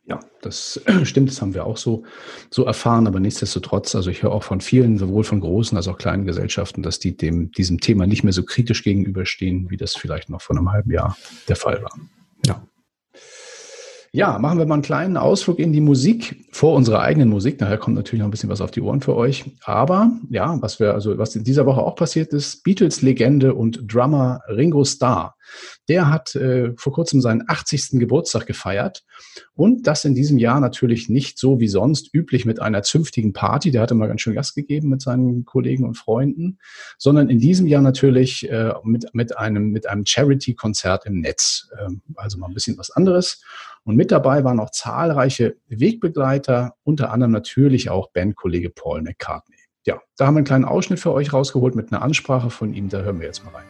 Ja, 0.06 0.20
das 0.42 0.82
stimmt, 1.04 1.30
das 1.30 1.42
haben 1.42 1.54
wir 1.54 1.66
auch 1.66 1.78
so, 1.78 2.04
so 2.50 2.66
erfahren, 2.66 3.08
aber 3.08 3.20
nichtsdestotrotz, 3.20 3.96
also 3.96 4.10
ich 4.10 4.24
höre 4.24 4.32
auch 4.32 4.44
von 4.44 4.62
vielen, 4.62 4.98
sowohl 4.98 5.24
von 5.24 5.40
großen 5.40 5.78
als 5.78 5.88
auch 5.88 5.98
kleinen 5.98 6.26
Gesellschaften, 6.26 6.84
dass 6.84 7.00
die 7.00 7.16
dem, 7.16 7.52
diesem 7.52 7.80
Thema 7.80 8.08
nicht 8.08 8.24
mehr 8.24 8.34
so 8.34 8.44
kritisch 8.44 8.84
gegenüberstehen, 8.84 9.70
wie 9.70 9.78
das 9.78 9.96
vielleicht 9.96 10.30
noch 10.30 10.42
vor 10.42 10.58
einem 10.58 10.72
halben 10.72 10.92
Jahr 10.92 11.18
der 11.48 11.56
Fall 11.56 11.82
war. 11.84 11.94
Ja. 14.14 14.38
Machen 14.40 14.60
wir 14.60 14.66
mal 14.66 14.76
einen 14.76 14.84
kleinen 14.84 15.16
Ausflug 15.16 15.58
in 15.60 15.72
die 15.72 15.80
Musik 15.80 16.46
vor 16.52 16.76
unserer 16.76 17.00
eigenen 17.00 17.30
Musik. 17.30 17.62
Nachher 17.62 17.78
kommt 17.78 17.96
natürlich 17.96 18.20
noch 18.20 18.28
ein 18.28 18.32
bisschen 18.32 18.50
was 18.50 18.60
auf 18.60 18.72
die 18.72 18.82
Ohren 18.82 19.00
für 19.00 19.16
euch. 19.16 19.46
Aber 19.64 20.12
ja, 20.30 20.62
was 20.62 20.82
wir, 20.82 20.94
also 20.94 21.18
was 21.18 21.36
in 21.36 21.46
dieser 21.46 21.66
Woche 21.66 21.82
auch 21.82 21.96
passiert 21.96 22.34
ist, 22.34 22.64
Beatles-Legende 22.64 23.54
und 23.54 23.82
Drummer 23.88 24.42
Ringo 24.50 24.84
Starr. 24.84 25.36
Der 25.88 26.10
hat 26.10 26.36
äh, 26.36 26.74
vor 26.78 26.94
kurzem 26.94 27.22
seinen 27.22 27.44
80. 27.48 28.00
Geburtstag 28.00 28.46
gefeiert 28.46 29.04
und 29.54 29.88
das 29.88 30.06
in 30.06 30.16
diesem 30.16 30.38
Jahr 30.38 30.60
natürlich 30.60 31.10
nicht 31.10 31.38
so 31.38 31.60
wie 31.60 31.68
sonst 31.68 32.14
üblich 32.14 32.46
mit 32.46 32.62
einer 32.62 32.84
zünftigen 32.84 33.34
Party. 33.34 33.72
Der 33.72 33.82
hatte 33.82 33.96
mal 33.96 34.08
ganz 34.08 34.22
schön 34.22 34.36
Gast 34.36 34.56
gegeben 34.56 34.90
mit 34.90 35.02
seinen 35.02 35.46
Kollegen 35.46 35.86
und 35.86 35.96
Freunden, 35.96 36.60
sondern 36.98 37.30
in 37.30 37.40
diesem 37.40 37.68
Jahr 37.68 37.82
natürlich 37.82 38.50
äh, 38.50 38.74
mit, 38.84 39.14
mit 39.14 39.38
einem, 39.38 39.72
mit 39.72 39.88
einem 39.88 40.06
Charity-Konzert 40.06 41.06
im 41.06 41.20
Netz. 41.20 41.70
Ähm, 41.80 42.02
also 42.16 42.38
mal 42.38 42.48
ein 42.48 42.54
bisschen 42.54 42.78
was 42.78 42.92
anderes. 42.92 43.42
Und 43.84 43.96
mit 43.96 44.12
dabei 44.12 44.44
waren 44.44 44.60
auch 44.60 44.70
zahlreiche 44.70 45.56
Wegbegleiter, 45.68 46.76
unter 46.84 47.12
anderem 47.12 47.32
natürlich 47.32 47.90
auch 47.90 48.12
Bandkollege 48.12 48.70
Paul 48.70 49.02
McCartney. 49.02 49.58
Ja, 49.86 50.00
da 50.18 50.28
haben 50.28 50.36
wir 50.36 50.40
einen 50.40 50.46
kleinen 50.46 50.66
Ausschnitt 50.66 51.00
für 51.00 51.12
euch 51.12 51.34
rausgeholt 51.34 51.74
mit 51.74 51.92
einer 51.92 52.04
Ansprache 52.04 52.52
von 52.52 52.74
ihm. 52.74 52.90
Da 52.90 53.02
hören 53.02 53.20
wir 53.20 53.26
jetzt 53.26 53.44
mal 53.44 53.56
rein. 53.56 53.66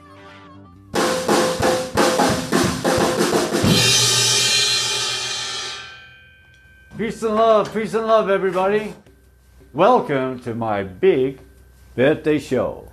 Peace 6.97 7.23
and 7.23 7.35
love, 7.35 7.69
peace 7.71 7.95
and 7.95 8.05
love, 8.05 8.29
everybody. 8.29 8.93
Welcome 9.73 10.41
to 10.41 10.53
my 10.53 10.83
big 10.83 11.39
birthday 11.95 12.37
show. 12.37 12.90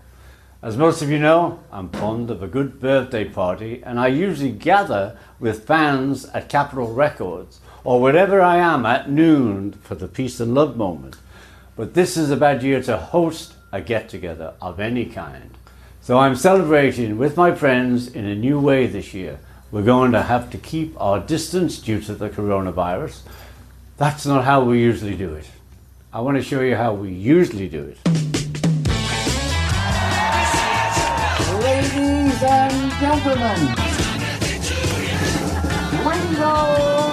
As 0.61 0.77
most 0.77 1.03
of 1.03 1.11
you 1.11 1.21
know, 1.21 1.61
I'm 1.71 1.89
fond 1.89 2.33
of 2.33 2.43
a 2.43 2.49
good 2.49 2.81
birthday 2.81 3.25
party, 3.25 3.81
and 3.85 4.01
I 4.01 4.09
usually 4.09 4.51
gather 4.51 5.17
with 5.39 5.65
fans 5.65 6.25
at 6.25 6.49
Capitol 6.49 6.93
Records 6.93 7.61
or 7.85 8.01
wherever 8.01 8.41
I 8.41 8.57
am 8.57 8.85
at 8.85 9.09
noon 9.09 9.71
for 9.71 9.95
the 9.95 10.09
peace 10.09 10.41
and 10.41 10.57
love 10.57 10.77
moment. 10.77 11.15
But 11.77 11.95
this 11.95 12.17
is 12.17 12.33
a 12.33 12.37
bad 12.37 12.65
year 12.65 12.83
to 12.83 12.97
host 12.97 13.55
a 13.71 13.81
get 13.81 14.09
together 14.09 14.55
of 14.61 14.81
any 14.81 15.05
kind. 15.05 15.57
So 16.01 16.19
I'm 16.19 16.35
celebrating 16.35 17.19
with 17.19 17.37
my 17.37 17.55
friends 17.55 18.09
in 18.09 18.25
a 18.25 18.35
new 18.35 18.59
way 18.59 18.89
this 18.89 19.15
year. 19.15 19.39
We're 19.71 19.83
going 19.83 20.11
to 20.11 20.23
have 20.23 20.51
to 20.51 20.59
keep 20.59 21.01
our 21.01 21.21
distance 21.21 21.79
due 21.79 22.01
to 22.01 22.17
the 22.17 22.31
coronavirus. 22.31 23.21
That's 23.97 24.27
not 24.27 24.45
how 24.45 24.65
we 24.65 24.81
usually 24.81 25.15
do 25.15 25.35
it. 25.35 25.49
I 26.13 26.21
want 26.21 26.37
to 26.37 26.43
show 26.43 26.63
you 26.63 26.75
how 26.75 26.95
we 26.95 27.13
usually 27.13 27.69
do 27.69 27.85
it. 27.85 28.28
Ladies 32.41 32.51
and 32.51 33.01
gentlemen, 33.01 33.75
Ringo 36.05 37.13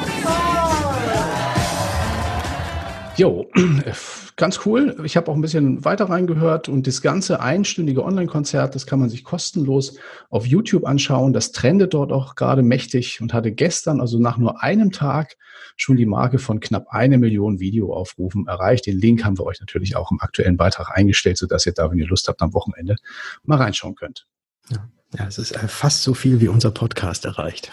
Jo, 3.17 3.49
ganz 4.35 4.59
cool. 4.65 4.95
Ich 5.03 5.17
habe 5.17 5.31
auch 5.31 5.35
ein 5.35 5.41
bisschen 5.41 5.83
weiter 5.83 6.09
reingehört 6.09 6.69
und 6.69 6.85
das 6.85 7.01
ganze 7.01 7.39
einstündige 7.39 8.03
Online-Konzert, 8.03 8.75
das 8.75 8.85
kann 8.85 8.99
man 8.99 9.09
sich 9.09 9.23
kostenlos 9.23 9.97
auf 10.29 10.45
YouTube 10.45 10.85
anschauen. 10.85 11.33
Das 11.33 11.51
trendet 11.51 11.95
dort 11.95 12.11
auch 12.11 12.35
gerade 12.35 12.61
mächtig 12.61 13.19
und 13.21 13.33
hatte 13.33 13.51
gestern, 13.51 14.01
also 14.01 14.19
nach 14.19 14.37
nur 14.37 14.61
einem 14.61 14.91
Tag, 14.91 15.37
schon 15.75 15.97
die 15.97 16.05
Marke 16.05 16.37
von 16.37 16.59
knapp 16.59 16.87
eine 16.89 17.17
Million 17.17 17.59
Videoaufrufen 17.59 18.45
erreicht. 18.47 18.85
Den 18.85 18.99
Link 18.99 19.23
haben 19.23 19.39
wir 19.39 19.45
euch 19.45 19.59
natürlich 19.59 19.95
auch 19.95 20.11
im 20.11 20.19
aktuellen 20.19 20.57
Beitrag 20.57 20.95
eingestellt, 20.95 21.37
sodass 21.37 21.65
ihr 21.65 21.73
da, 21.73 21.89
wenn 21.89 21.97
ihr 21.97 22.07
Lust 22.07 22.27
habt, 22.27 22.43
am 22.43 22.53
Wochenende 22.53 22.97
mal 23.43 23.57
reinschauen 23.57 23.95
könnt. 23.95 24.27
Ja. 24.69 24.87
Ja, 25.17 25.27
es 25.27 25.37
ist 25.37 25.51
äh, 25.51 25.67
fast 25.67 26.03
so 26.03 26.13
viel 26.13 26.41
wie 26.41 26.47
unser 26.47 26.71
Podcast 26.71 27.25
erreicht. 27.25 27.71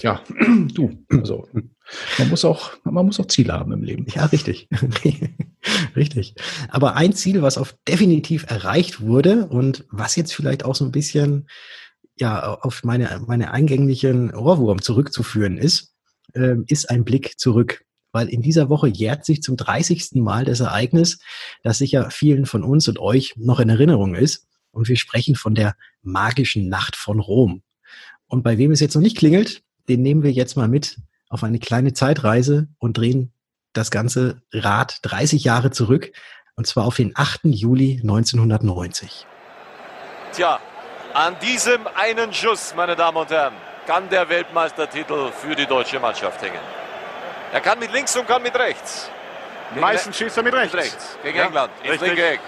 Ja, 0.00 0.20
du, 0.74 0.98
also 1.10 1.48
man 2.18 2.28
muss 2.28 2.44
auch, 2.44 2.72
man 2.84 3.06
muss 3.06 3.20
auch 3.20 3.26
Ziele 3.26 3.52
haben 3.52 3.72
im 3.72 3.82
Leben. 3.82 4.06
Ja, 4.14 4.26
richtig. 4.26 4.68
richtig. 5.96 6.34
Aber 6.68 6.96
ein 6.96 7.12
Ziel, 7.12 7.42
was 7.42 7.58
auf 7.58 7.74
definitiv 7.88 8.46
erreicht 8.48 9.00
wurde 9.00 9.46
und 9.46 9.84
was 9.90 10.16
jetzt 10.16 10.34
vielleicht 10.34 10.64
auch 10.64 10.74
so 10.74 10.84
ein 10.84 10.92
bisschen 10.92 11.48
ja 12.16 12.54
auf 12.54 12.84
meine, 12.84 13.22
meine 13.26 13.52
eingänglichen 13.52 14.34
Ohrwurm 14.34 14.82
zurückzuführen 14.82 15.56
ist, 15.56 15.94
äh, 16.34 16.56
ist 16.66 16.90
ein 16.90 17.04
Blick 17.04 17.38
zurück. 17.38 17.84
Weil 18.14 18.28
in 18.28 18.42
dieser 18.42 18.68
Woche 18.68 18.88
jährt 18.88 19.24
sich 19.24 19.42
zum 19.42 19.56
30. 19.56 20.16
Mal 20.16 20.44
das 20.44 20.60
Ereignis, 20.60 21.18
das 21.62 21.78
sicher 21.78 22.10
vielen 22.10 22.44
von 22.44 22.62
uns 22.62 22.86
und 22.86 22.98
euch 22.98 23.34
noch 23.36 23.58
in 23.58 23.70
Erinnerung 23.70 24.14
ist. 24.14 24.46
Und 24.72 24.88
wir 24.88 24.96
sprechen 24.96 25.36
von 25.36 25.54
der 25.54 25.76
magischen 26.02 26.68
Nacht 26.68 26.96
von 26.96 27.20
Rom. 27.20 27.62
Und 28.26 28.42
bei 28.42 28.58
wem 28.58 28.72
es 28.72 28.80
jetzt 28.80 28.94
noch 28.94 29.02
nicht 29.02 29.16
klingelt, 29.16 29.62
den 29.88 30.02
nehmen 30.02 30.22
wir 30.22 30.32
jetzt 30.32 30.56
mal 30.56 30.68
mit 30.68 30.98
auf 31.28 31.44
eine 31.44 31.58
kleine 31.58 31.92
Zeitreise 31.92 32.68
und 32.78 32.96
drehen 32.96 33.32
das 33.72 33.90
ganze 33.90 34.42
Rad 34.52 34.98
30 35.02 35.44
Jahre 35.44 35.70
zurück. 35.70 36.12
Und 36.56 36.66
zwar 36.66 36.84
auf 36.84 36.96
den 36.96 37.12
8. 37.14 37.44
Juli 37.44 38.00
1990. 38.02 39.26
Tja, 40.32 40.60
an 41.14 41.36
diesem 41.40 41.86
einen 41.94 42.32
Schuss, 42.32 42.74
meine 42.74 42.96
Damen 42.96 43.18
und 43.18 43.30
Herren, 43.30 43.54
kann 43.86 44.08
der 44.08 44.28
Weltmeistertitel 44.28 45.30
für 45.32 45.54
die 45.54 45.66
deutsche 45.66 45.98
Mannschaft 45.98 46.40
hängen. 46.42 46.60
Er 47.52 47.60
kann 47.60 47.78
mit 47.78 47.92
links 47.92 48.16
und 48.16 48.26
kann 48.26 48.42
mit 48.42 48.54
rechts. 48.54 49.10
Meistens 49.78 50.16
schießt 50.16 50.36
er 50.36 50.42
mit 50.42 50.54
rechts. 50.54 50.74
Mit 50.74 50.84
rechts. 50.84 51.18
Gegen 51.22 51.38
ja, 51.38 51.46
England, 51.46 51.72
ins 51.82 52.00
linke 52.00 52.24
Eck. 52.24 52.40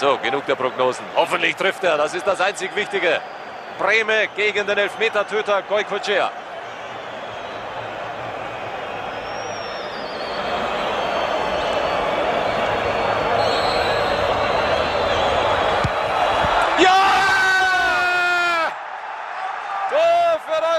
So, 0.00 0.16
genug 0.16 0.46
der 0.46 0.54
Prognosen. 0.54 1.04
Hoffentlich 1.14 1.54
trifft 1.56 1.84
er, 1.84 1.98
das 1.98 2.14
ist 2.14 2.26
das 2.26 2.40
einzig 2.40 2.74
Wichtige. 2.74 3.20
Breme 3.78 4.28
gegen 4.34 4.66
den 4.66 4.78
Elfmetertöter 4.78 5.60
Goikocea. 5.60 6.30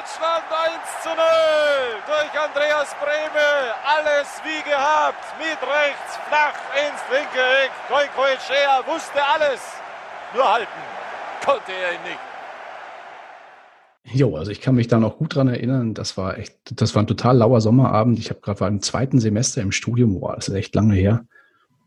Deutschland 0.01 0.45
1 0.51 1.00
zu 1.11 1.17
0 1.17 1.23
durch 2.07 2.31
Andreas 2.39 2.95
Breme. 2.99 3.75
Alles 3.83 4.27
wie 4.43 4.63
gehabt. 4.69 5.25
Mit 5.39 5.59
rechts, 5.61 6.17
flach 6.27 6.55
ins 6.75 7.01
linke 7.11 7.43
Eck. 7.63 7.71
Goikoechea 7.89 8.85
wusste 8.87 9.19
alles. 9.23 9.61
Nur 10.33 10.51
halten 10.51 10.81
konnte 11.43 11.71
er 11.71 11.93
ihn 11.93 12.03
nicht. 12.03 12.19
Jo, 14.03 14.35
also 14.35 14.51
ich 14.51 14.61
kann 14.61 14.75
mich 14.75 14.87
da 14.87 14.99
noch 14.99 15.17
gut 15.17 15.35
dran 15.35 15.47
erinnern. 15.47 15.93
Das 15.93 16.17
war 16.17 16.37
echt, 16.37 16.55
das 16.71 16.95
war 16.95 17.03
ein 17.03 17.07
total 17.07 17.37
lauer 17.37 17.61
Sommerabend. 17.61 18.19
Ich 18.19 18.29
habe 18.29 18.39
gerade 18.41 18.65
im 18.67 18.81
zweiten 18.81 19.19
Semester 19.19 19.61
im 19.61 19.71
Studium, 19.71 20.19
boah, 20.19 20.35
das 20.35 20.47
ist 20.47 20.55
echt 20.55 20.73
lange 20.75 20.95
her. 20.95 21.25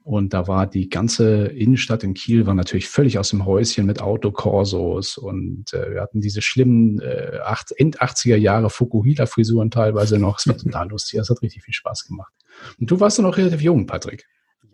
Und 0.05 0.35
da 0.35 0.47
war 0.47 0.67
die 0.67 0.91
ganze 0.91 1.47
Innenstadt 1.47 2.05
in 2.05 2.13
Kiel 2.13 2.47
war 2.47 2.53
natürlich 2.53 2.91
völlig 2.91 3.19
aus 3.19 3.31
dem 3.31 3.47
Häuschen 3.47 3.87
mit 3.87 4.03
Autokorsos 4.03 5.17
und 5.17 5.73
äh, 5.73 5.95
wir 5.95 6.03
hatten 6.03 6.21
diese 6.21 6.43
schlimmen 6.43 7.01
äh, 7.01 7.41
End 7.77 8.03
80er 8.03 8.37
Jahre 8.37 8.69
Fukuhila-Frisuren 8.69 9.71
teilweise 9.71 10.19
noch. 10.19 10.39
Es 10.39 10.47
war 10.47 10.59
total 10.59 10.91
lustig, 10.91 11.17
das 11.17 11.31
hat 11.31 11.41
richtig 11.41 11.63
viel 11.63 11.73
Spaß 11.73 12.05
gemacht. 12.05 12.35
Und 12.79 12.91
du 12.91 13.01
warst 13.01 13.17
ja 13.17 13.23
noch 13.23 13.39
relativ 13.39 13.63
jung, 13.63 13.87
Patrick. 13.87 14.27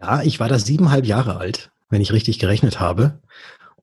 Ja, 0.02 0.20
ich 0.22 0.40
war 0.40 0.48
da 0.48 0.58
siebeneinhalb 0.58 1.06
Jahre 1.06 1.36
alt, 1.36 1.70
wenn 1.90 2.00
ich 2.00 2.12
richtig 2.12 2.40
gerechnet 2.40 2.80
habe. 2.80 3.20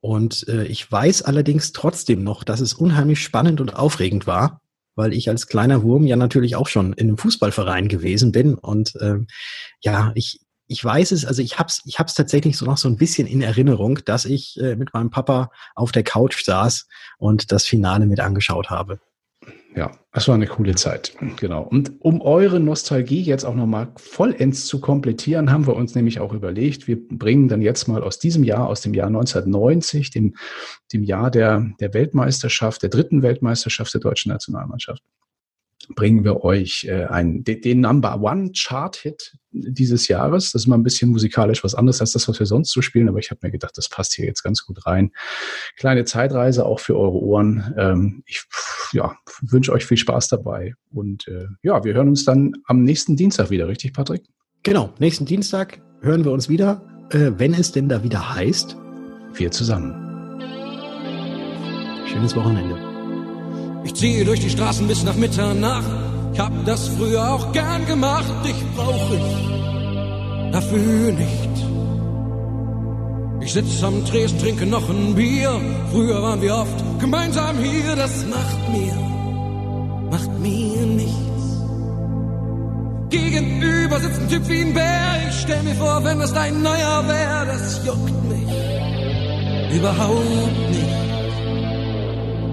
Und 0.02 0.46
äh, 0.48 0.64
ich 0.64 0.92
weiß 0.92 1.22
allerdings 1.22 1.72
trotzdem 1.72 2.22
noch, 2.22 2.44
dass 2.44 2.60
es 2.60 2.74
unheimlich 2.74 3.22
spannend 3.22 3.62
und 3.62 3.74
aufregend 3.74 4.26
war, 4.26 4.60
weil 4.96 5.14
ich 5.14 5.30
als 5.30 5.46
kleiner 5.46 5.82
Wurm 5.82 6.06
ja 6.06 6.16
natürlich 6.16 6.56
auch 6.56 6.68
schon 6.68 6.92
in 6.92 7.08
einem 7.08 7.16
Fußballverein 7.16 7.88
gewesen 7.88 8.32
bin. 8.32 8.54
Und 8.54 8.94
äh, 8.96 9.16
ja, 9.80 10.12
ich, 10.14 10.40
ich 10.68 10.84
weiß 10.84 11.12
es, 11.12 11.24
also 11.24 11.42
ich 11.42 11.58
hab's, 11.58 11.82
ich 11.86 11.98
hab's 11.98 12.14
tatsächlich 12.14 12.56
so 12.56 12.66
noch 12.66 12.76
so 12.76 12.88
ein 12.88 12.96
bisschen 12.96 13.26
in 13.26 13.40
Erinnerung, 13.40 14.00
dass 14.04 14.26
ich 14.26 14.60
äh, 14.60 14.76
mit 14.76 14.92
meinem 14.92 15.10
Papa 15.10 15.50
auf 15.74 15.92
der 15.92 16.04
Couch 16.04 16.44
saß 16.44 16.86
und 17.18 17.50
das 17.50 17.64
Finale 17.64 18.06
mit 18.06 18.20
angeschaut 18.20 18.70
habe. 18.70 19.00
Ja, 19.74 19.92
es 20.12 20.26
war 20.26 20.34
eine 20.34 20.46
coole 20.46 20.74
Zeit, 20.74 21.14
genau. 21.36 21.62
Und 21.62 21.92
um 22.00 22.20
eure 22.20 22.58
Nostalgie 22.58 23.22
jetzt 23.22 23.44
auch 23.44 23.54
nochmal 23.54 23.92
vollends 23.96 24.66
zu 24.66 24.80
komplettieren, 24.80 25.52
haben 25.52 25.66
wir 25.66 25.76
uns 25.76 25.94
nämlich 25.94 26.20
auch 26.20 26.32
überlegt, 26.32 26.88
wir 26.88 26.98
bringen 27.08 27.48
dann 27.48 27.62
jetzt 27.62 27.86
mal 27.86 28.02
aus 28.02 28.18
diesem 28.18 28.44
Jahr, 28.44 28.66
aus 28.66 28.80
dem 28.80 28.92
Jahr 28.92 29.06
1990, 29.06 30.10
dem, 30.10 30.34
dem 30.92 31.04
Jahr 31.04 31.30
der, 31.30 31.64
der 31.80 31.94
Weltmeisterschaft, 31.94 32.82
der 32.82 32.90
dritten 32.90 33.22
Weltmeisterschaft 33.22 33.94
der 33.94 34.00
deutschen 34.00 34.32
Nationalmannschaft, 34.32 35.02
bringen 35.94 36.24
wir 36.24 36.44
euch 36.44 36.86
äh, 36.88 37.04
einen, 37.04 37.44
den, 37.44 37.60
den 37.60 37.80
Number 37.80 38.20
One 38.20 38.52
Chart 38.52 38.94
Hit 38.96 39.34
dieses 39.50 40.08
Jahres. 40.08 40.52
Das 40.52 40.62
ist 40.62 40.66
mal 40.66 40.76
ein 40.76 40.82
bisschen 40.82 41.10
musikalisch 41.10 41.64
was 41.64 41.74
anderes 41.74 42.00
als 42.00 42.12
das, 42.12 42.28
was 42.28 42.38
wir 42.38 42.46
sonst 42.46 42.70
so 42.70 42.82
spielen, 42.82 43.08
aber 43.08 43.18
ich 43.18 43.30
habe 43.30 43.40
mir 43.42 43.50
gedacht, 43.50 43.76
das 43.76 43.88
passt 43.88 44.14
hier 44.14 44.26
jetzt 44.26 44.42
ganz 44.42 44.64
gut 44.64 44.86
rein. 44.86 45.12
Kleine 45.76 46.04
Zeitreise 46.04 46.66
auch 46.66 46.80
für 46.80 46.96
eure 46.96 47.18
Ohren. 47.18 47.74
Ähm, 47.76 48.22
ich 48.26 48.44
ja, 48.92 49.16
wünsche 49.40 49.72
euch 49.72 49.86
viel 49.86 49.96
Spaß 49.96 50.28
dabei 50.28 50.74
und 50.90 51.26
äh, 51.28 51.46
ja, 51.62 51.82
wir 51.84 51.94
hören 51.94 52.08
uns 52.08 52.24
dann 52.24 52.52
am 52.66 52.84
nächsten 52.84 53.16
Dienstag 53.16 53.50
wieder, 53.50 53.68
richtig, 53.68 53.92
Patrick? 53.92 54.24
Genau, 54.62 54.92
nächsten 54.98 55.24
Dienstag 55.24 55.80
hören 56.00 56.24
wir 56.24 56.32
uns 56.32 56.48
wieder, 56.48 56.82
äh, 57.10 57.32
wenn 57.36 57.54
es 57.54 57.72
denn 57.72 57.88
da 57.88 58.02
wieder 58.02 58.34
heißt. 58.34 58.76
Wir 59.34 59.50
zusammen. 59.50 59.94
Schönes 62.06 62.34
Wochenende. 62.34 62.87
Ich 63.84 63.94
ziehe 63.94 64.24
durch 64.24 64.40
die 64.40 64.50
Straßen 64.50 64.86
bis 64.86 65.02
nach 65.04 65.14
Mitternacht 65.14 65.90
Ich 66.32 66.40
hab 66.40 66.52
das 66.64 66.88
früher 66.88 67.32
auch 67.32 67.52
gern 67.52 67.86
gemacht, 67.86 68.32
dich 68.44 68.56
brauch 68.76 69.10
ich 69.12 69.48
dafür 70.52 71.12
nicht. 71.12 71.48
Ich 73.40 73.52
sitz 73.52 73.82
am 73.82 74.04
Tresen, 74.04 74.38
trinke 74.38 74.66
noch 74.66 74.88
ein 74.88 75.14
Bier. 75.14 75.60
Früher 75.90 76.22
waren 76.22 76.42
wir 76.42 76.54
oft 76.54 77.00
gemeinsam 77.00 77.56
hier, 77.58 77.96
das 77.96 78.26
macht 78.26 78.68
mir, 78.70 78.94
macht 80.10 80.38
mir 80.40 80.86
nichts. 80.86 81.38
Gegenüber 83.10 84.00
sitzt 84.00 84.20
ein 84.20 84.28
Typ 84.28 84.48
wie 84.48 84.60
ein 84.60 84.74
Bär. 84.74 85.28
Ich 85.30 85.40
stell 85.40 85.62
mir 85.62 85.74
vor, 85.74 86.04
wenn 86.04 86.18
das 86.18 86.32
dein 86.32 86.62
neuer 86.62 87.04
wär, 87.08 87.46
das 87.46 87.80
juckt 87.86 88.24
mich 88.28 89.76
überhaupt 89.76 90.70
nicht. 90.70 91.07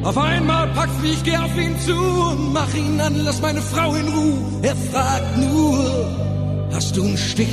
Auf 0.06 0.20
einmal 0.20 0.68
packt 0.68 1.02
mich, 1.02 1.24
geh 1.24 1.36
auf 1.36 1.58
ihn 1.58 1.76
zu 1.80 1.96
und 1.96 2.54
mach 2.54 2.72
ihn 2.76 3.02
an, 3.02 3.16
lass 3.26 3.42
meine 3.42 3.60
Frau 3.60 3.96
in 3.96 4.08
Ruhe. 4.08 4.38
Er 4.62 4.76
fragt 4.76 5.38
nur, 5.40 6.70
hast 6.72 6.96
du 6.96 7.06
einen 7.06 7.18
Stich? 7.18 7.48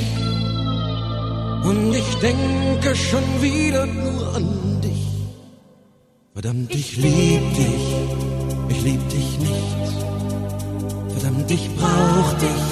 Und 1.65 1.95
ich 1.95 2.15
denke 2.17 2.95
schon 2.95 3.25
wieder 3.41 3.87
nur 3.87 4.37
an 4.37 4.81
dich. 4.83 5.07
Verdammt, 6.35 6.75
ich 6.75 6.95
lieb 6.99 7.55
dich, 7.55 7.87
ich 8.69 8.83
lieb 8.83 9.09
dich 9.09 9.39
nicht. 9.39 9.89
Verdammt, 11.15 11.51
ich 11.51 11.71
brauch 11.75 12.33
dich, 12.35 12.65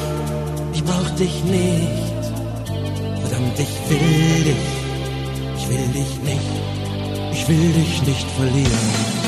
ich 0.74 0.84
brauch 0.84 1.10
dich 1.22 1.44
nicht. 1.44 2.22
Verdammt, 3.22 3.58
ich 3.58 3.74
will 3.88 4.44
dich, 4.44 4.66
ich 5.56 5.68
will 5.70 5.88
dich 5.98 6.12
nicht, 6.30 6.52
ich 7.32 7.48
will 7.48 7.72
dich 7.72 8.02
nicht 8.02 8.30
verlieren. 8.32 9.19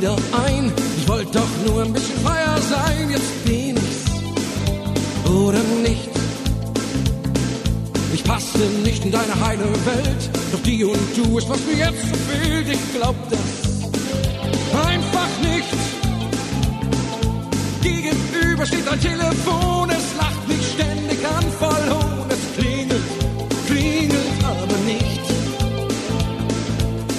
wieder 0.00 0.16
ein. 0.46 0.72
Ich 0.96 1.08
wollte 1.08 1.30
doch 1.32 1.66
nur 1.66 1.82
ein 1.82 1.92
bisschen 1.92 2.18
freier 2.20 2.56
sein, 2.70 3.10
jetzt 3.10 3.44
bin 3.44 3.76
ich's 3.76 5.28
oder 5.30 5.58
nicht. 5.82 6.08
Ich 8.14 8.24
passe 8.24 8.58
nicht 8.82 9.04
in 9.04 9.12
deine 9.12 9.38
heile 9.46 9.64
Welt, 9.64 10.30
doch 10.52 10.62
die 10.62 10.84
und 10.84 11.16
du 11.16 11.38
ist, 11.38 11.48
was 11.48 11.58
mir 11.66 11.76
jetzt 11.76 12.02
so 12.08 12.16
fehlt. 12.28 12.68
Ich 12.68 12.94
glaub 12.94 13.14
das 13.28 13.40
einfach 14.86 15.28
nicht. 15.42 15.68
Gegenüber 17.82 18.66
steht 18.66 18.88
ein 18.88 19.00
Telefon, 19.00 19.90
es 19.90 20.16
lacht 20.18 20.48
mich 20.48 20.66
ständig 20.74 21.18
an, 21.26 21.44
voll 21.58 21.90
Hohn. 21.90 22.26
Es 22.30 22.58
klingelt, 22.58 23.02
klingelt 23.66 24.44
aber 24.44 24.78
nicht. 24.86 25.20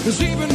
Sieben 0.10 0.51